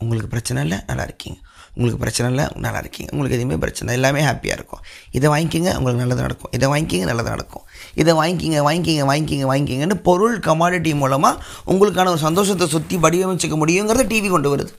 [0.03, 1.37] உங்களுக்கு பிரச்சனை இல்லை நல்லா இருக்கீங்க.
[1.75, 3.09] உங்களுக்கு பிரச்சனை இல்லை நல்லா இருக்கீங்க.
[3.13, 4.81] உங்களுக்கு எதுவுமே பிரச்சனை இல்லை, எல்லாமே ஹாப்பியாக இருக்கும்.
[5.17, 6.51] இதை வாங்கிக்கிங்க உங்களுக்கு நல்லது நடக்கும்.
[6.57, 7.65] இதை வாங்கிக்கிங்க நல்லது நடக்கும்.
[8.01, 11.41] இதை வாங்கிக்கிங்க வாங்கிக்கிங்க வாங்கிக்கிங்க வாங்கிக்கிங்கன்னு பொருள் கமாடிட்டி மூலமாக
[11.73, 14.73] உங்களுக்கான ஒரு சந்தோஷத்தை சுற்றி வடிவமைச்சிக்க முடியுங்கிறத டிவி கொண்டு வருது.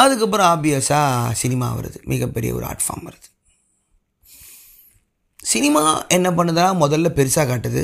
[0.00, 1.98] அதுக்கப்புறம் ஆப்வியஸாக சினிமா வருது.
[2.12, 3.28] மிகப்பெரிய ஒரு ஆர்ட் ஃபார்ம் வருது.
[5.52, 5.82] சினிமா
[6.16, 7.82] என்ன பண்ணுதுன்னா முதல்ல பெருசாக காட்டுது.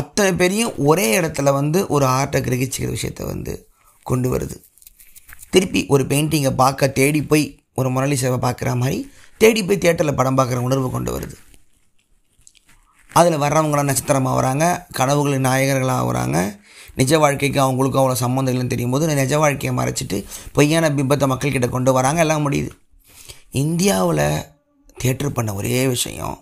[0.00, 3.52] அத்தனை பேரையும் ஒரே இடத்துல வந்து ஒரு ஆர்ட்டை கிரகிச்சிக்கிற விஷயத்த வந்து
[4.02, 4.56] கொண்டு வருது.
[5.50, 8.98] திருப்பி ஒரு பெயிண்டிங்கை பார்க்க தேடி போய் ஒரு முரளிசேவை பார்க்குற மாதிரி
[9.42, 11.36] தேடி போய் தேட்டரில் படம் பார்க்குற உணர்வு கொண்டு வருது.
[13.18, 14.64] அதில் வர்றவங்களாம் நட்சத்திரமாக வராங்க
[14.98, 16.38] கனவுகளின் நாயகர்களாக வராங்க
[17.00, 20.18] நிஜ வாழ்க்கைக்கு அவங்களுக்கும் அவ்வளோ சம்மந்தங்கள்னு தெரியும் போது நிஜ வாழ்க்கையை மறைச்சிட்டு
[20.56, 22.70] பொய்யான பிம்பத்தை மக்கள்கிட்ட கொண்டு வராங்க எல்லாம் முடியுது.
[23.62, 24.26] இந்தியாவில்
[25.02, 26.36] தேட்டர் பண்ண ஒரே விஷயம்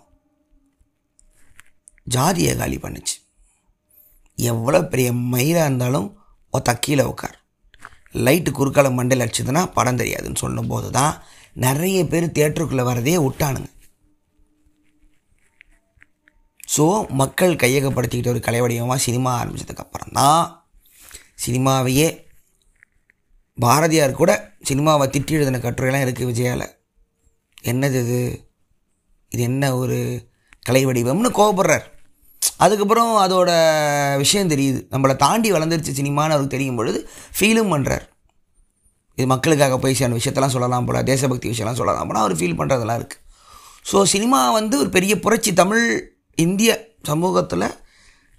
[2.15, 3.15] ஜாதியை காலி பண்ணுச்சு.
[4.37, 6.07] எவ்வளோ பெரிய மயிலாக இருந்தாலும்
[6.53, 7.37] ஒத்த கீழே உட்கார்.
[8.25, 11.13] லைட்டு குறுக்கால மண்டையில் அடிச்சதுன்னா படம் தெரியாதுன்னு சொல்லும்போது தான்
[11.65, 13.69] நிறைய பேர் தேட்டருக்குள்ளே வரதே விட்டானுங்க.
[16.77, 20.65] ஸோ மக்கள் கையகப்படுத்திக்கிட்ட ஒரு கலை வடிவமாக சினிமா ஆரம்பித்ததுக்கப்புறம் தான்
[21.45, 22.07] சினிமாவையே
[23.57, 24.31] பாரதியார் கூட
[24.69, 26.65] சினிமாவை திட்டி எழுதின கட்டுரையெல்லாம் இருக்குது விஜயாவில்
[27.63, 28.19] என்னது இது?
[29.31, 29.97] இது என்ன ஒரு
[30.61, 31.85] கலை வடிவம்னு கோபப்படுறார்
[32.59, 33.49] அதுக்கப்புறம் அதோட
[34.17, 34.79] விஷயம் தெரியுது.
[34.91, 37.09] நம்மளை தாண்டி வளர்ந்துருச்சு சினிமான்னு அவருக்கு தெரியும் பொழுது
[37.39, 38.05] ஃபீலும் பண்ணுறார்
[39.17, 43.23] இது மக்களுக்காக போய் சேர்ந்த விஷயத்தெல்லாம் சொல்லலாம் போல தேசபக்தி விஷயம்லாம் சொல்லலாம் போல அவர் ஃபீல் பண்ணுறதெல்லாம் இருக்குது
[43.85, 46.71] ஸோ சினிமா வந்து ஒரு பெரிய புரட்சி தமிழ் இந்திய
[47.03, 47.67] சமூகத்தில்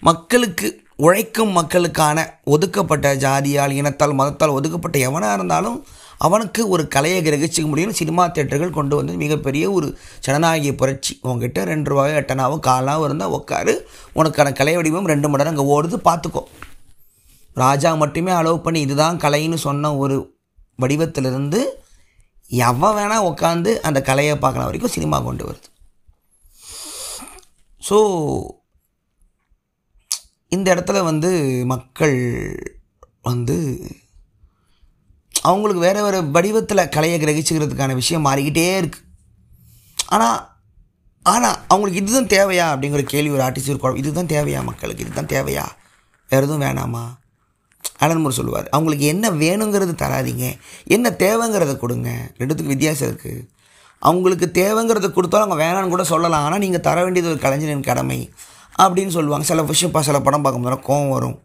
[0.02, 5.78] மக்களுக்கு உழைக்கும் மக்களுக்கான ஒதுக்கப்பட்ட ஜாதியால் இனத்தால் மதத்தால் ஒதுக்கப்பட்ட எவனாக இருந்தாலும்
[6.18, 9.88] அவனுக்கு ஒரு கலையை கிரகிச்சிக்க முடியும்னு சினிமா தேட்டர்கள் கொண்டு வந்து மிகப்பெரிய ஒரு
[10.20, 11.12] ஜனநாயக புரட்சி.
[11.22, 13.74] உங்ககிட்ட ரெண்டு ரூபாயோ எட்டனாவோ காலாவோ இருந்தால் உட்காரு
[14.14, 16.42] உனக்கான கலை வடிவம் ரெண்டு மணி நேரம் அங்கே ஓடுது பார்த்துக்கோ
[17.56, 20.18] ராஜா மட்டுமே அலோவ் பண்ணி இதுதான் கலைன்னு சொன்ன ஒரு
[20.82, 21.60] வடிவத்திலிருந்து
[22.50, 25.68] எவன் வேணால் உட்காந்து அந்த கலையை பார்க்கலாம் வரைக்கும் சினிமா கொண்டு வருது.
[27.88, 27.98] ஸோ
[30.52, 31.30] இந்த இடத்துல வந்து
[31.64, 32.18] மக்கள்
[33.22, 33.56] வந்து
[35.34, 39.06] அவங்களுக்கு வேறு வேறு வடிவத்தில் கலையை கிரகிச்சுக்கிறதுக்கான விஷயம் மாறிக்கிட்டே இருக்குது
[40.08, 40.38] ஆனால்
[41.22, 45.04] ஆனால் அவங்களுக்கு இதுதான் தேவையா அப்படிங்கிற கேள்வி ஒரு ஆர்டிஸ்ட் ஒரு குழப்பம் இதுதான் தேவையா மக்களுக்கு?
[45.04, 45.64] இதுதான் தேவையா?
[46.30, 47.02] வேறு எதுவும் வேணாமா?
[47.98, 50.46] அலன்மூர் சொல்லுவார் அவங்களுக்கு என்ன வேணுங்கிறது தராதீங்க
[50.84, 52.10] என்ன தேவைங்கிறத கொடுங்க.
[52.38, 53.48] ரெண்டுத்துக்கு வித்தியாசம் இருக்குது
[54.02, 56.44] அவங்களுக்கு தேவைங்கிறத கொடுத்தாலும் அவங்க வேணான்னு கூட சொல்லலாம்.
[56.44, 58.30] ஆனால் நீங்கள் தர வேண்டியது ஒரு கலைஞரின் கடமை
[58.84, 59.46] அப்படின்னு சொல்லுவாங்க.
[59.46, 61.38] சில விஷயம் சில படம் பார்க்கும்போது கோவம் வரும்.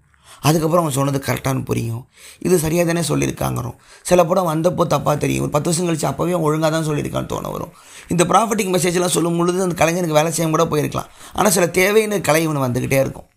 [0.47, 2.07] அதுக்கப்புறம் அவங்க சொன்னது கரெக்டானு புரியும்.
[2.39, 3.75] இது சரியாக தானே சொல்லியிருக்காங்கிறோம்.
[4.09, 5.43] சில படம் வந்தப்போ தப்பாக தெரியும்.
[5.45, 7.71] ஒரு பத்து வருஷம் கழிச்சு அப்போவே ஒழுங்காக தான் சொல்லியிருக்கான்னு தோண வரும்.
[8.07, 11.09] இந்த ப்ராஃபிட்டிங் மெசேஜ்லாம் சொல்லும் பொழுது அந்த கலைஞனுக்கு வேலை செய்ய கூட போயிருக்கலாம்.
[11.33, 13.27] ஆனால் சில தேவைன்னு கலை இவனு வந்துக்கிட்டே இருக்கும்.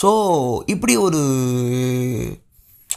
[0.00, 0.10] ஸோ
[0.66, 1.20] இப்படி ஒரு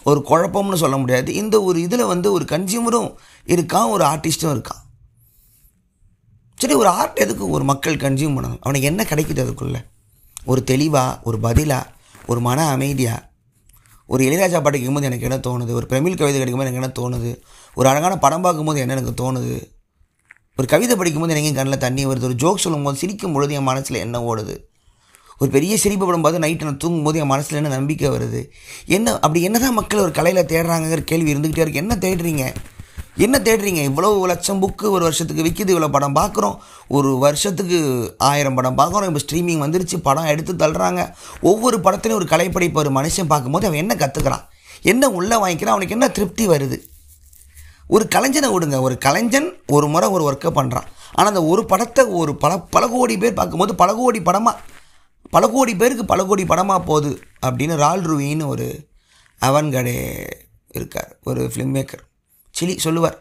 [0.04, 1.34] ஒரு குழப்பம்னு சொல்ல முடியாது.
[1.34, 4.82] இந்த ஒரு இதில் வந்து ஒரு கன்சியூமரும் இருக்கான் ஒரு ஆர்டிஸ்ட்டும் இருக்கான்.
[6.56, 8.58] சரி ஒரு ஆர்ட் எதுக்கு ஒரு மக்கள் கன்சியூம் பண்ணணும்?
[8.62, 9.82] அவனுக்கு என்ன கிடைக்குது அதுக்குள்ளே?
[10.45, 11.91] ஒரு தெளிவாக ஒரு பதிலாக
[12.28, 13.32] ஒரு மன அமைதியாக
[14.08, 15.72] ஒரு இளையராஜா பாட்டு கேட்கும்போது எனக்கு என்ன தோணுது?
[15.72, 17.41] ஒரு பிரமிழ் கவிதை கிடைக்கும்போது எனக்கு என்ன தோணுது?
[17.76, 19.72] ஒரு அழகான படம் பார்க்கும்போது என்ன எனக்கு தோணுது?
[20.58, 22.24] ஒரு கவிதை படிக்கும்போது எனக்கு கண்ணில் தண்ணி வருது.
[22.24, 24.58] ஒரு ஜோக் சொல்லும்போது சிரிக்கும் பொழுது என் மனசில் என்ன ஓடுது?
[25.41, 28.41] ஒரு பெரிய சிரிப்பு படம் பார்த்து நைட்டு நான் தூங்கும்போது என் மனசில் என்ன நம்பிக்கை வருது?
[28.97, 31.84] என்ன அப்படி என்ன தான் மக்கள் ஒரு கலையில் தேடுறாங்கங்கிற கேள்வி இருந்துக்கிட்டே இருக்கு.
[31.84, 32.45] என்ன தேடுறீங்க?
[33.17, 33.81] என்ன தேடுறீங்க?
[33.89, 36.55] இவ்வளோ லட்சம் புக்கு ஒரு வருஷத்துக்கு விற்கிது இவ்வளோ படம் பார்க்குறோம்.
[36.88, 37.79] ஒரு வருஷத்துக்கு
[38.29, 39.09] ஆயிரம் படம் பார்க்குறோம்.
[39.11, 41.03] இப்போ ஸ்ட்ரீமிங் வந்துருச்சு படம் எடுத்து தள்ளுறாங்க.
[41.41, 44.45] ஒவ்வொரு படத்துலையும் ஒரு கலைப்படைப்பு ஒரு மனுஷன் பார்க்கும்போது அவன் என்ன கற்றுக்கிறான்
[44.93, 45.75] என்ன உள்ளே வாங்கிக்கிறான்?
[45.75, 46.77] அவனுக்கு என்ன திருப்தி வருது?
[47.88, 48.77] ஒரு கலைஞனை விடுங்க.
[48.81, 53.15] ஒரு கலைஞன் ஒரு முறை ஒரு ஒர்க்கை பண்ணுறான் ஆனால் அந்த ஒரு படத்தை ஒரு பல பல கோடி
[53.23, 54.57] பேர் பார்க்கும்போது பல கோடி படமாக
[55.36, 57.11] பல கோடி பேருக்கு பல கோடி படமாக போகுது
[57.45, 58.67] அப்படின்னு ரால் ரூவின்னு ஒரு
[59.41, 59.95] அவன்கடே
[60.77, 62.03] இருக்கார் ஒரு ஃபிலிம் மேக்கர்
[62.55, 63.17] சிலி சொல்லுவார்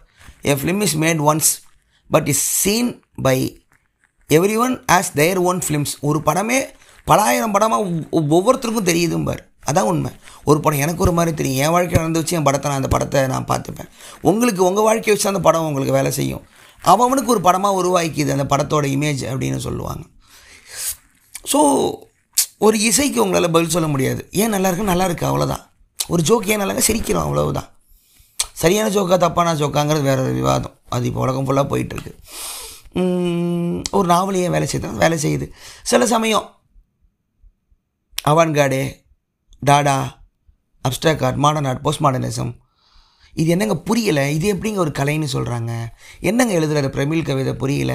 [0.52, 1.50] a film is made once
[2.10, 2.90] but is seen
[3.26, 3.38] by
[4.64, 6.58] everyone as their own films ஒரு படமே
[7.06, 7.88] பலாயிரம் படமாக
[8.34, 10.10] ஒவ்வொருத்தருக்கும் தெரியுதும்பார் அதான் உண்மை.
[10.44, 11.60] ஒரு படம் எனக்கு ஒரு மாதிரி தெரியும்.
[11.64, 13.90] என் வாழ்க்கையில் நடந்து வச்சு என் படத்தை நான் அந்த படத்தை நான் பார்த்துப்பேன்.
[14.30, 16.42] உங்களுக்கு உங்கள் வாழ்க்கையை வச்சு அந்த படம் உங்களுக்கு வேலை செய்யும்.
[16.92, 20.02] அவனுக்கு ஒரு படமாக உருவாக்கிது அந்த படத்தோட இமேஜ் அப்படின்னு சொல்லுவாங்க.
[21.50, 21.60] ஸோ
[22.66, 24.22] ஒரு இசைக்கு உங்களால் பதில் சொல்ல முடியாது.
[24.40, 24.90] ஏன் நல்லா இருக்கு?
[24.92, 25.62] நல்லா இருக்கு அவ்வளோதான்
[26.12, 27.68] ஒரு ஜோக் ஏன் நல்லா சிரிக்கிறோம் அவ்வளவுதான்.
[28.62, 30.74] சரியான ஜோக்கா தப்பான ஜோக்காங்கிறது வேறு ஒரு விவாதம்.
[30.94, 32.12] அது இப்போ உலகம் ஃபுல்லாக போயிட்டுருக்கு
[33.98, 35.46] ஒரு நாவலையே வேலை செய்யுது வேலை செய்யுது.
[35.90, 36.46] சில சமயம்
[38.30, 38.80] avant-garde
[39.68, 39.96] Dada
[40.84, 42.52] abstract art modern art postmodernism
[43.34, 44.24] இது என்னங்க புரியலை?
[44.36, 45.72] இது எப்படிங்க ஒரு கலைன்னு சொல்கிறாங்க
[46.20, 47.92] என்னங்க எழுதுகிற பிரமிழ் கவிதை புரியல?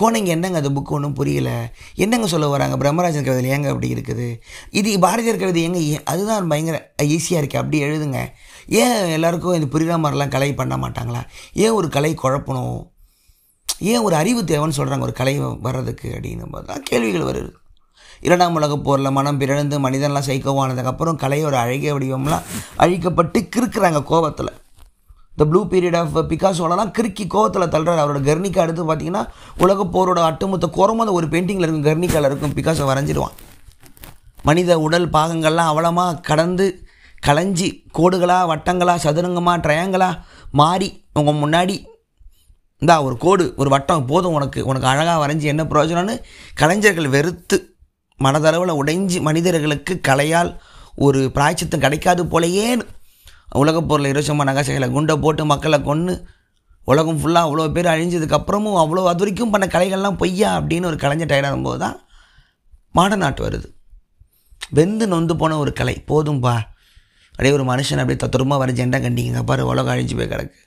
[0.00, 1.50] கோணைங்க என்னங்க அந்த புக்கு ஒன்றும் புரியல?
[1.94, 2.76] என்னங்க சொல்ல வராங்க?
[2.82, 4.28] பிரம்மராஜன் கவிதையில் ஏங்க அப்படி இருக்குது?
[4.70, 8.20] இது பாரதியார் கவிதை எங்க அதுதான் பயங்கர ஈஸியாக இருக்குது அப்படி எழுதுங்க.
[8.66, 11.22] ஏன் எல்லாருக்கும் இது புரியாத மாதிரிலாம் கலை பண்ண மாட்டாங்களா?
[11.52, 12.78] ஏன் ஒரு கலை குழப்பணும்?
[13.78, 17.50] ஏன் ஒரு அறிவு தேவைன்னு சொல்கிறாங்க ஒரு கலை வர்றதுக்கு அப்படின்னு பார்த்தா கேள்விகள் வருது.
[18.20, 22.46] இரண்டாம் உலக போரில் மனம் பிறந்து மனிதன்லாம் சைக்கோவானதுக்கப்புறம் கலையோட அழகிய வடிவம்லாம்
[22.84, 24.50] அழிக்கப்பட்டு கிறுக்கிறாங்க கோபத்தில்.
[25.38, 28.00] இந்த ப்ளூ பீரியட் ஆஃப் பிகாசோலலாம் கிறுக்கி கோவத்தில் தள்ளுறாரு.
[28.04, 29.20] அவரோட கர்னிக்கா எடுத்து பார்த்தீங்கன்னா
[29.64, 30.68] உலக போரோட அட்டுமொத்த
[31.02, 31.84] அந்த ஒரு பெயிண்டிங்கில் இருக்கும்.
[31.88, 33.36] கர்னிக்காவில் இருக்கும் பிகாசோ வரைஞ்சிடுவான்
[34.48, 36.66] மனித உடல் பாகங்கள்லாம் அவலமாக கடந்து
[37.26, 37.68] களைஞ்சி
[37.98, 40.18] கோடுகளாக வட்டங்களாக சதுரங்கமாக ட்ரையாங்களாக
[40.62, 41.76] மாறி உங்கள் முன்னாடி
[42.82, 44.60] இந்தா ஒரு கோடு ஒரு வட்டம் போதும் உனக்கு.
[44.64, 46.18] உனக்கு அழகாக வரைஞ்சி என்ன பிரயோஜனம்னு
[46.54, 47.58] கலைஞர்கள் வெறுத்து
[48.20, 50.52] மனதளவில் உடைஞ்சி மனிதர்களுக்கு கலையால்
[51.06, 52.68] ஒரு பிராய்ச்சித்தம் கிடைக்காது போலையே
[53.54, 56.26] உலகப்போரில் இருசமா நகசைகளை குண்டை போட்டு மக்களை கொன்று
[56.84, 61.62] உலகம் ஃபுல்லாக அவ்வளோ பேர் அழிஞ்சதுக்கப்புறமும் அவ்வளோ அது வரைக்கும் பண்ண கலைகள்லாம் பொய்யா அப்படின்னு ஒரு கலைஞர் டயர்டாகும்
[61.62, 62.00] போது தான்
[62.92, 63.68] மாடர்ன் ஆர்ட் வருது.
[64.70, 66.04] வெந்து நொந்து போன ஒரு கலை.
[66.06, 66.54] போதும்பா
[67.30, 70.58] அப்படியே ஒரு மனுஷன் அப்படியே தத்துரமாக வர ஜெண்டா கண்டிங்க பாரு உலகம் அழிஞ்சு போய் கிடக்கு.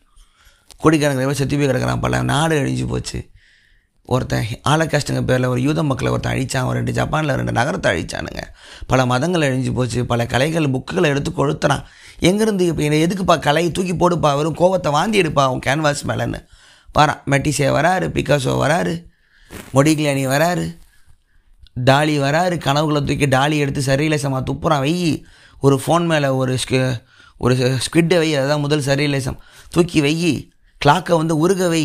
[0.84, 3.30] கோடிக்கணக்கில் செத்து போய் கிடக்குறான் பல நாடு அழிஞ்சு போச்சு.
[4.06, 6.66] ஒருத்தன் ஆலகாஸ்டுங்க பேரில் ஒரு யூத மக்களை ஒருத்தன் அழிச்சான்.
[6.66, 8.42] ஒரு ரெண்டு ஜப்பானில் ரெண்டு நகரத்தை அழிச்சானுங்க.
[8.88, 10.06] பல மதங்கள் அழிஞ்சு போச்சு.
[10.06, 11.84] பல கலைகள் புக்குகளை எடுத்து கொளுத்துறான்.
[12.30, 14.30] எங்கேருந்து இப்போ என்னை எதுக்குப்பா கலை தூக்கி போடுப்பா?
[14.40, 16.40] வரும் கோவத்தை வாந்தி எடுப்பா அவன் கேன்வாஸ் மேலேன்னு.
[16.98, 18.94] வரான் மெட்டிசே வராரு பிகாசோ வராரு
[19.76, 20.66] மொடிகிலானி வராரு
[21.90, 24.84] டாலி வராரு கனவுகளை தூக்கி டாலி எடுத்து சரியிலேசமாக துப்புறான்.
[24.86, 24.94] வை
[25.66, 26.80] ஒரு ஃபோன் மேலே ஒரு ஸ்கி
[27.46, 27.56] ஒரு
[27.86, 29.38] ஸ்குவிட்டை வை அதுதான் முதல் சரியிலேசம்
[29.76, 30.16] தூக்கி வை
[30.82, 31.84] கிளாக்கை வந்து உருக வை.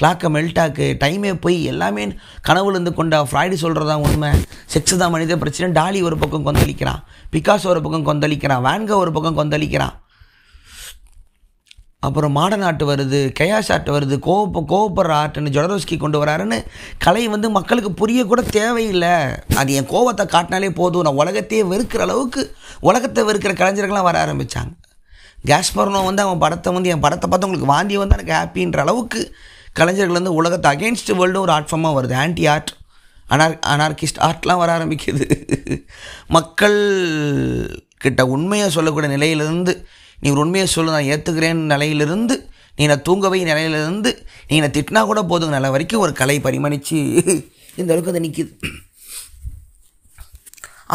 [0.00, 2.04] கிளாக்கை மெல்டாக்கு டைமே போய் எல்லாமே
[2.46, 4.30] கனவுலேருந்து கொண்ட ஃப்ராய்டு சொல்கிறதா உண்மை.
[4.72, 5.66] செக்ஸ் தான் மனித பிரச்சனை.
[5.80, 7.02] டாலி ஒரு பக்கம் கொந்தளிக்கிறான்.
[7.34, 8.64] பிகாஸ் ஒரு பக்கம் கொந்தளிக்கிறான்.
[8.68, 9.94] வேன்கா ஒரு பக்கம் கொந்தளிக்கிறான்.
[12.06, 16.58] அப்புறம் மாடர்ன் ஆர்ட் வருது கயாஸ் ஆர்ட் வருது கோவப்ப கோவப்படுற ஆர்ட்னு ஜொடரோஸ்கி கொண்டு வராருன்னு
[17.04, 19.14] கலை வந்து மக்களுக்கு புரிய கூட தேவையில்லை.
[19.60, 21.04] அது என் கோவத்தை காட்டினாலே போதும்.
[21.06, 22.42] நான் உலகத்தையே வெறுக்கிற அளவுக்கு
[22.90, 24.74] உலகத்தை வெறுக்கிற கலைஞர்கள்லாம் வர ஆரம்பித்தாங்க
[25.50, 29.22] கேஸ்பர்னோ வந்து அவன் படத்தை வந்து என் படத்தை பார்த்து உங்களுக்கு வாந்தி வந்து எனக்கு ஹாப்பின்ற அளவுக்கு
[29.78, 32.14] கலைஞர்கள் வந்து உலகத்தை அகேன்ஸ்ட் வேர்ல்டு ஒரு ஆர்ட் ஃபார்மாக வருது.
[32.24, 32.72] ஆன்டி ஆர்ட்
[33.34, 35.26] அனார் அனார்கிஸ்ட் ஆர்ட்லாம் வர ஆரம்பிக்குது.
[36.36, 36.78] மக்கள்
[38.04, 39.72] கிட்ட உண்மையை சொல்லக்கூடிய நிலையிலிருந்து
[40.22, 42.36] நீ ஒரு உண்மையை சொல்லு நான் ஏற்றுக்கிறேன் நிலையிலிருந்து
[42.78, 44.10] நீ நான் தூங்கவை நிலையிலிருந்து
[44.48, 46.98] நீ நான் திட்டினா கூட போதுங்க நிலை வரைக்கும் ஒரு கலை பரிமணித்து
[47.80, 48.52] இந்த அளவுக்கு அதை நிற்கிது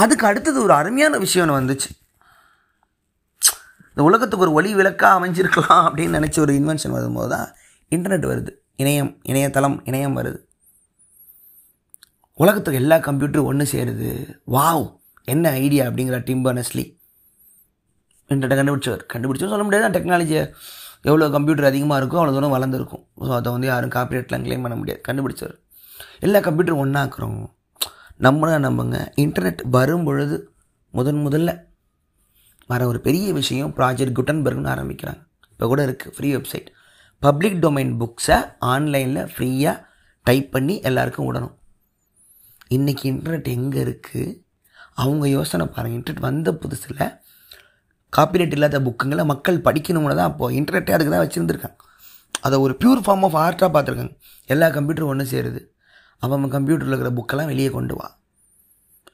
[0.02, 1.90] அதுக்கு அடுத்தது ஒரு அருமையான விஷயம் ஒன்று வந்துச்சு.
[3.92, 7.48] இந்த உலகத்துக்கு ஒரு ஒளி விளக்காக அமைஞ்சிருக்கலாம் அப்படின்னு நினச்ச ஒரு இன்வென்ஷன் வரும்போது தான்
[7.96, 8.52] இன்டர்நெட் வருது.
[8.82, 10.40] இணையம் இணையதளம் இணையம் வருது.
[12.44, 14.10] உலகத்துக்கு எல்லா கம்ப்யூட்டரும் ஒன்று சேருது.
[14.56, 14.86] வாவ்
[15.34, 16.86] என்ன ஐடியா அப்படிங்கிற டிம் பர்னஸ்லி
[18.30, 19.04] இன்டர்நெட்டை கண்டுபிடிச்சவர்.
[19.14, 19.94] கண்டுபிடிச்சோம் சொல்ல முடியாது.
[19.98, 20.44] டெக்னாலஜியை
[21.10, 23.04] எவ்வளோ கம்ப்யூட்டர் அதிகமாக இருக்கோ அவ்வளோ தூரம் வளர்ந்துருக்கும்.
[23.26, 25.02] ஸோ அதை வந்து யாரும் காப்பிரைட்லாம் க்ளைம் பண்ண முடியாது.
[25.08, 25.58] கண்டுபிடிச்சவர்.
[26.26, 27.40] எல்லா கம்ப்யூட்டரும் ஒன்றாக்குறோம்
[28.26, 28.98] நம்மள நம்புங்க.
[29.24, 30.38] இன்டர்நெட் வரும் பொழுது
[30.98, 31.50] முதன் முதல்ல
[32.72, 35.22] வர ஒரு பெரிய விஷயம் ப்ராஜெக்ட் குட்டன்பர்க்னு ஆரம்பிக்கிறாங்க.
[35.54, 36.68] இப்போ கூட இருக்குது ஃப்ரீ வெப்சைட்
[37.24, 38.36] பப்ளிக் டொமைன் புக்ஸை
[38.74, 39.82] ஆன்லைனில் ஃப்ரீயாக
[40.24, 41.55] டைப் பண்ணி எல்லாருக்கும் விடணும்.
[42.76, 44.24] இன்றைக்கி இன்டர்நெட் எங்கே இருக்குது
[45.03, 47.03] அவங்க யோசனை பாருங்கள் இன்டர்நெட் வந்த புதுசில்
[48.13, 51.78] காப்பிரைட் இல்லாத புக்குங்களை மக்கள் படிக்கணும்னு தான் அப்போது இன்டர்நெட்டே அதுக்கு தான் வச்சுருந்துருக்காங்க.
[52.45, 54.15] அதை ஒரு பியூர் ஃபார்ம் ஆஃப் ஆர்ட்டாக பார்த்துருக்காங்க.
[54.53, 55.61] எல்லா கம்ப்யூட்டரும் ஒன்று சேருது.
[56.24, 58.07] அவன் கம்ப்யூட்டரில் இருக்கிற புக்கெல்லாம் வெளியே கொண்டு வா.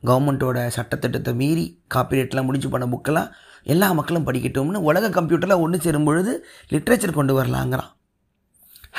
[0.07, 3.29] கவர்மெண்ட்டோட சட்டத்திட்டத்தை மீறி காப்பிரைட்லாம் முடிஞ்சு பண்ண புக்கெல்லாம்
[3.73, 6.31] எல்லா மக்களும் படிக்கட்டும்னு உலக கம்ப்யூட்டரில் ஒன்று சேரும் பொழுது
[6.73, 7.91] லிட்ரேச்சர் கொண்டு வரலாங்கிறான்.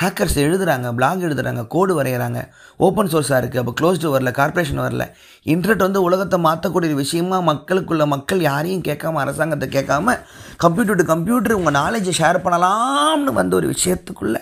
[0.01, 2.39] ஹேக்கர்ஸ் எழுதுகிறாங்க பிளாக் எழுதுகிறாங்க கோடு வரைகிறாங்க
[2.85, 5.03] ஓப்பன் சோர்ஸாக இருக்குது அப்போ க்ளோஸ்டு வரல கார்ப்பரேஷன் வரல.
[5.53, 10.15] இன்டர்நெட் வந்து உலகத்தை மாற்றக்கூடிய விஷயமா மக்களுக்குள்ள மக்கள் யாரையும் கேட்காம அரசாங்கத்தை கேட்காம
[10.65, 14.37] கம்ப்யூட்டர் டு கம்ப்யூட்டர் உங்கள் நாலேஜை ஷேர் பண்ணலாம்னு வந்த ஒரு விஷயத்துக்குள்ள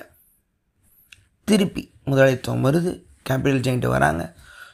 [1.48, 2.92] திருப்பி முதலாளித்துவம் வருது
[3.30, 4.24] கேபிட்டல் ஜெயின்ட்டு வராங்க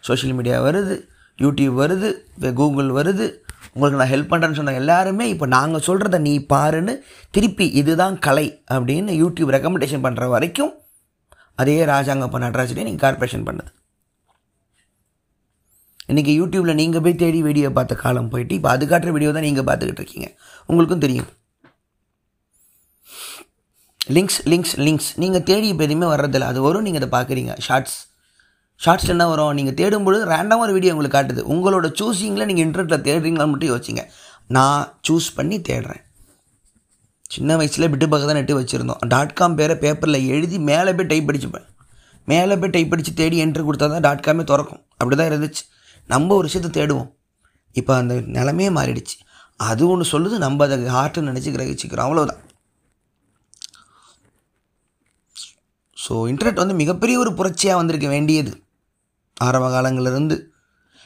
[0.08, 0.96] சோஷியல் மீடியா வருது
[1.40, 2.10] யூடியூப் வருது
[2.54, 3.26] கூகுள் வருது
[3.74, 6.94] உங்களுக்கு நான் ஹெல்ப் பண்ணுறேன்னு சொன்ன எல்லாருமே இப்போ நாங்கள் சொல்கிறத நீ பாருன்னு
[7.36, 10.74] திருப்பி இதுதான் கலை அப்படின்னு யூடியூப் ரெக்கமெண்டேஷன் பண்ணுற வரைக்கும்
[11.62, 13.72] அதே ராஜாங்கப்ப நடராஜனே நீங்கள் கார்பரேஷன் பண்ணுது.
[16.12, 19.68] இன்றைக்கி யூடியூப்பில் நீங்கள் போய் தேடி வீடியோ பார்த்த காலம் போயிட்டு இப்போ அது காட்டுற வீடியோ தான் நீங்கள்
[19.68, 20.28] பார்த்துக்கிட்டு இருக்கீங்க.
[20.70, 21.30] உங்களுக்கும் தெரியும்.
[24.16, 26.48] லிங்க்ஸ் லிங்க்ஸ் லிங்க்ஸ் நீங்கள் தேடி இப்போ எதுவுமே வர்றதில்ல.
[26.52, 27.54] அது வரும் நீங்கள் அதை பார்க்குறீங்க.
[27.68, 27.98] ஷார்ட்ஸ்
[28.84, 29.56] ஷார்ட்ஸ் என்ன வரும்?
[29.58, 31.42] நீங்கள் தேடும்பொழுது ரேண்டமாக ஒரு வீடியோ உங்களுக்கு காட்டுது.
[31.54, 34.04] உங்களோட சூஸிங்கில் நீங்கள் இன்டர்நெட்டில் தேடுறீங்களா மட்டும் யோசிச்சிங்க
[34.56, 36.02] நான் சூஸ் பண்ணி தேடுறேன்.
[37.34, 39.02] சின்ன வயசில் பிட்டு பக்கம் தான் நெட்டு வச்சுருந்தோம்.
[39.12, 41.68] டாட் காம் பேரை பேப்பரில் எழுதி மேலே போய் டைப் அடிச்சுப்பேன்
[42.32, 44.82] மேலே போய் டைப் அடித்து தேடி என்ட்ரு கொடுத்தா தான் டாட் காமே திறக்கும்.
[45.00, 45.64] அப்படி தான் இருந்துச்சு.
[46.14, 47.10] நம்ம ஒரு விஷயத்தை தேடுவோம்.
[47.80, 49.16] இப்போ அந்த நிலமையே மாறிடுச்சு.
[49.70, 52.08] அது ஒன்று சொல்லுது நம்ம அதை ஹார்ட்டுன்னு நினச்சி கிரகிச்சிக்கிறோம்.
[52.08, 52.42] அவ்வளோதான்
[56.04, 58.52] ஸோ இன்டர்நெட் வந்து மிகப்பெரிய ஒரு புரட்சியாக வந்திருக்க வேண்டியது.
[59.48, 60.36] ஆரம்ப காலங்களிலிருந்து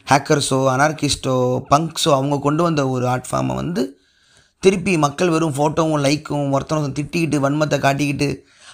[0.07, 1.35] ஹேக்கர்ஸோ அனார்கிஸ்டோ
[1.71, 3.83] பங்க்ஸோ அவங்க கொண்டு வந்த ஒரு ஆர்ட் ஃபார்மை வந்து
[4.63, 8.27] திருப்பி மக்கள் வெறும் ஃபோட்டோவும் லைக்கும் ஒருத்தனும் திட்டிக்கிட்டு வன்மத்தை காட்டிக்கிட்டு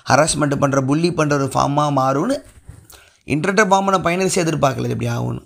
[0.09, 2.35] ஹராஸ்மெண்ட் பண்ணுற புள்ளி பண்ணுற ஒரு ஃபார்மாக மாறும்னு
[3.27, 5.41] இன்டர்நெட் ஃபார்மை பயனரிசி எதிர்பார்க்கல இப்படி ஆகும்னு.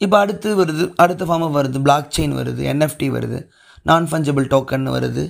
[0.00, 3.38] இப்போ அடுத்து வருது அடுத்த ஃபார்மாக வருது பிளாக் செயின் வருது என்எஃப்டி வருது
[3.88, 5.24] நான் ஃபஞ்சபிள் டோக்கன் வருது.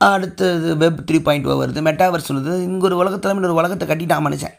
[0.00, 4.56] அடுத்தது வெப் த்ரீ பாயிண்ட் ஓ வருது மெட்டாவர்ஸ் சொல்லுது இங்கே ஒரு உலகத்தில் இன்னொரு உலகத்தை கட்டிட்டான் மனுஷன்.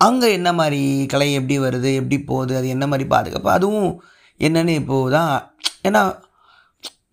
[0.00, 0.80] அங்கே என்ன மாதிரி
[1.12, 3.50] கலை எப்படி வருது எப்படி போகுது அது என்ன மாதிரி பாதுகாப்பு?
[3.56, 3.90] அதுவும்
[4.40, 5.32] என்னென்னு இப்போது தான்
[5.88, 6.00] ஏன்னா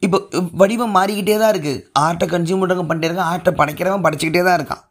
[0.05, 0.17] இப்போ
[0.61, 4.83] வடிவம் மாறிக்கிட்டே தான் இருக்குது ஆர்ட்டை கன்சியூம் பண்ணுறவங்க பண்ணிட்டே இருக்கான் ஆர்ட்டை படைக்கிறவன் படைச்சிக்கிட்டே தான் இருக்கான்.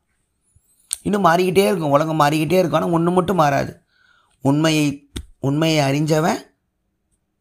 [1.07, 3.73] இன்னும் மாறிக்கிட்டே இருக்கும் உலகம் மாறிக்கிட்டே இருக்கும் ஆனால் ஒன்று மட்டும் மாறாது.
[4.45, 4.87] உண்மையை
[5.49, 6.41] உண்மையை அறிஞ்சவன்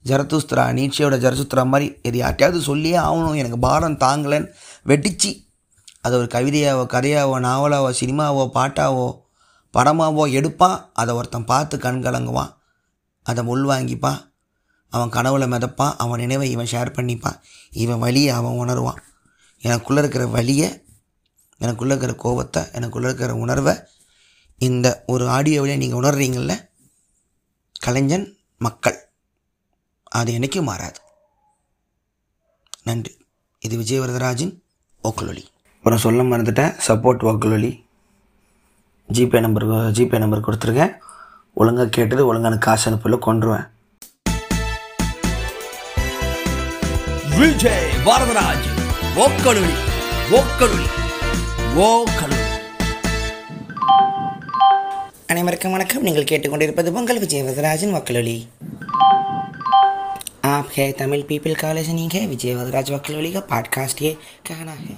[0.06, 3.40] ஜரதுஸ்திரா நீட்சியோட ஜரசுத்ரா மாதிரி எது யார்ட்டையாவது சொல்லியே ஆகணும்.
[3.42, 4.52] எனக்கு பாரம் தாங்கலைன்னு
[4.92, 5.32] வெடிச்சு
[6.06, 9.08] அது ஒரு கவிதையாவோ கதையாவோ நாவலாவோ சினிமாவோ பாட்டாவோ
[9.74, 12.56] படமாவோ எடுப்பான் அதை ஒருத்தன் பார்த்து கண் கலங்குவான்
[13.24, 14.28] அதை உள்வாங்கிப்பான்
[14.90, 17.40] அவன் கனவுல மிதப்பான் அவன் நினைவை இவன் ஷேர் பண்ணிப்பான்
[17.72, 19.02] இவன் வழியை அவன் உணருவான்.
[19.62, 20.70] எனக்குள்ளே இருக்கிற வழியை
[21.60, 23.74] எனக்குள்ளே இருக்கிற கோபத்தை எனக்குள்ளே இருக்கிற உணர்வை
[24.58, 26.72] இந்த ஒரு ஆடியோவிலே நீங்கள் உணர்றீங்கள
[27.80, 28.98] கலைஞன் மக்கள்
[30.04, 31.00] அது என்றைக்கும் மாறாது.
[32.84, 33.14] நன்றி.
[33.60, 34.54] இது விஜயவரதராஜின்
[35.04, 35.46] ஓக்கலொலி
[35.78, 37.72] அப்புறம் சொல்ல மறந்துட்டேன் சப்போர்ட் ஓக்கலொலி
[39.09, 39.67] ஜிபே நம்பர்
[39.97, 40.93] ஜிபே நம்பர் கொடுத்துருக்கேன்
[41.57, 43.67] ஒழுங்காக கேட்டது ஒழுங்கான காசு அனுப்பல கொண்டுருவேன்
[47.39, 48.67] விஜய் வரதராஜ்
[49.25, 49.75] ஓக்கலுளி
[50.39, 50.87] ஓக்கலுளி
[51.85, 52.43] ஓக்கலுளி
[55.29, 58.39] அனைவருக்கும் வணக்கம் நீங்கள் கேட்டுக்கொண்டிருப்பது பொங்கல் விஜய் வரதராஜன் वकलोली
[60.47, 64.13] आप है तमिल पीपल का लिसनिंग है विजय वरदराज वकलोली का पॉडकास्ट ये
[64.47, 64.95] कहना है